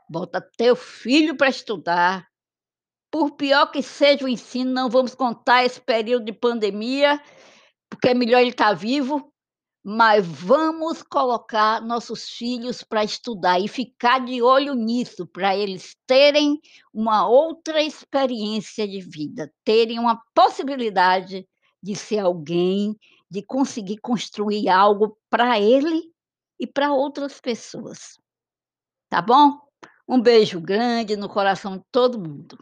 bota 0.08 0.40
teu 0.56 0.76
filho 0.76 1.36
para 1.36 1.48
estudar, 1.48 2.28
por 3.10 3.32
pior 3.32 3.66
que 3.72 3.82
seja 3.82 4.24
o 4.24 4.28
ensino, 4.28 4.72
não 4.72 4.88
vamos 4.88 5.14
contar 5.14 5.64
esse 5.64 5.80
período 5.80 6.26
de 6.26 6.32
pandemia, 6.32 7.20
porque 7.90 8.10
é 8.10 8.14
melhor 8.14 8.40
ele 8.40 8.50
estar 8.50 8.72
vivo, 8.72 9.32
mas 9.88 10.26
vamos 10.26 11.00
colocar 11.00 11.80
nossos 11.80 12.28
filhos 12.28 12.82
para 12.82 13.04
estudar 13.04 13.60
e 13.60 13.68
ficar 13.68 14.18
de 14.18 14.42
olho 14.42 14.74
nisso, 14.74 15.24
para 15.28 15.56
eles 15.56 15.94
terem 16.04 16.60
uma 16.92 17.28
outra 17.28 17.80
experiência 17.80 18.88
de 18.88 19.00
vida, 19.00 19.48
terem 19.62 20.00
uma 20.00 20.20
possibilidade 20.34 21.46
de 21.80 21.94
ser 21.94 22.18
alguém, 22.18 22.96
de 23.30 23.42
conseguir 23.44 23.98
construir 23.98 24.68
algo 24.68 25.16
para 25.30 25.60
ele 25.60 26.02
e 26.58 26.66
para 26.66 26.92
outras 26.92 27.40
pessoas. 27.40 28.18
Tá 29.08 29.22
bom? 29.22 29.56
Um 30.08 30.20
beijo 30.20 30.60
grande 30.60 31.14
no 31.14 31.28
coração 31.28 31.78
de 31.78 31.84
todo 31.92 32.18
mundo. 32.18 32.58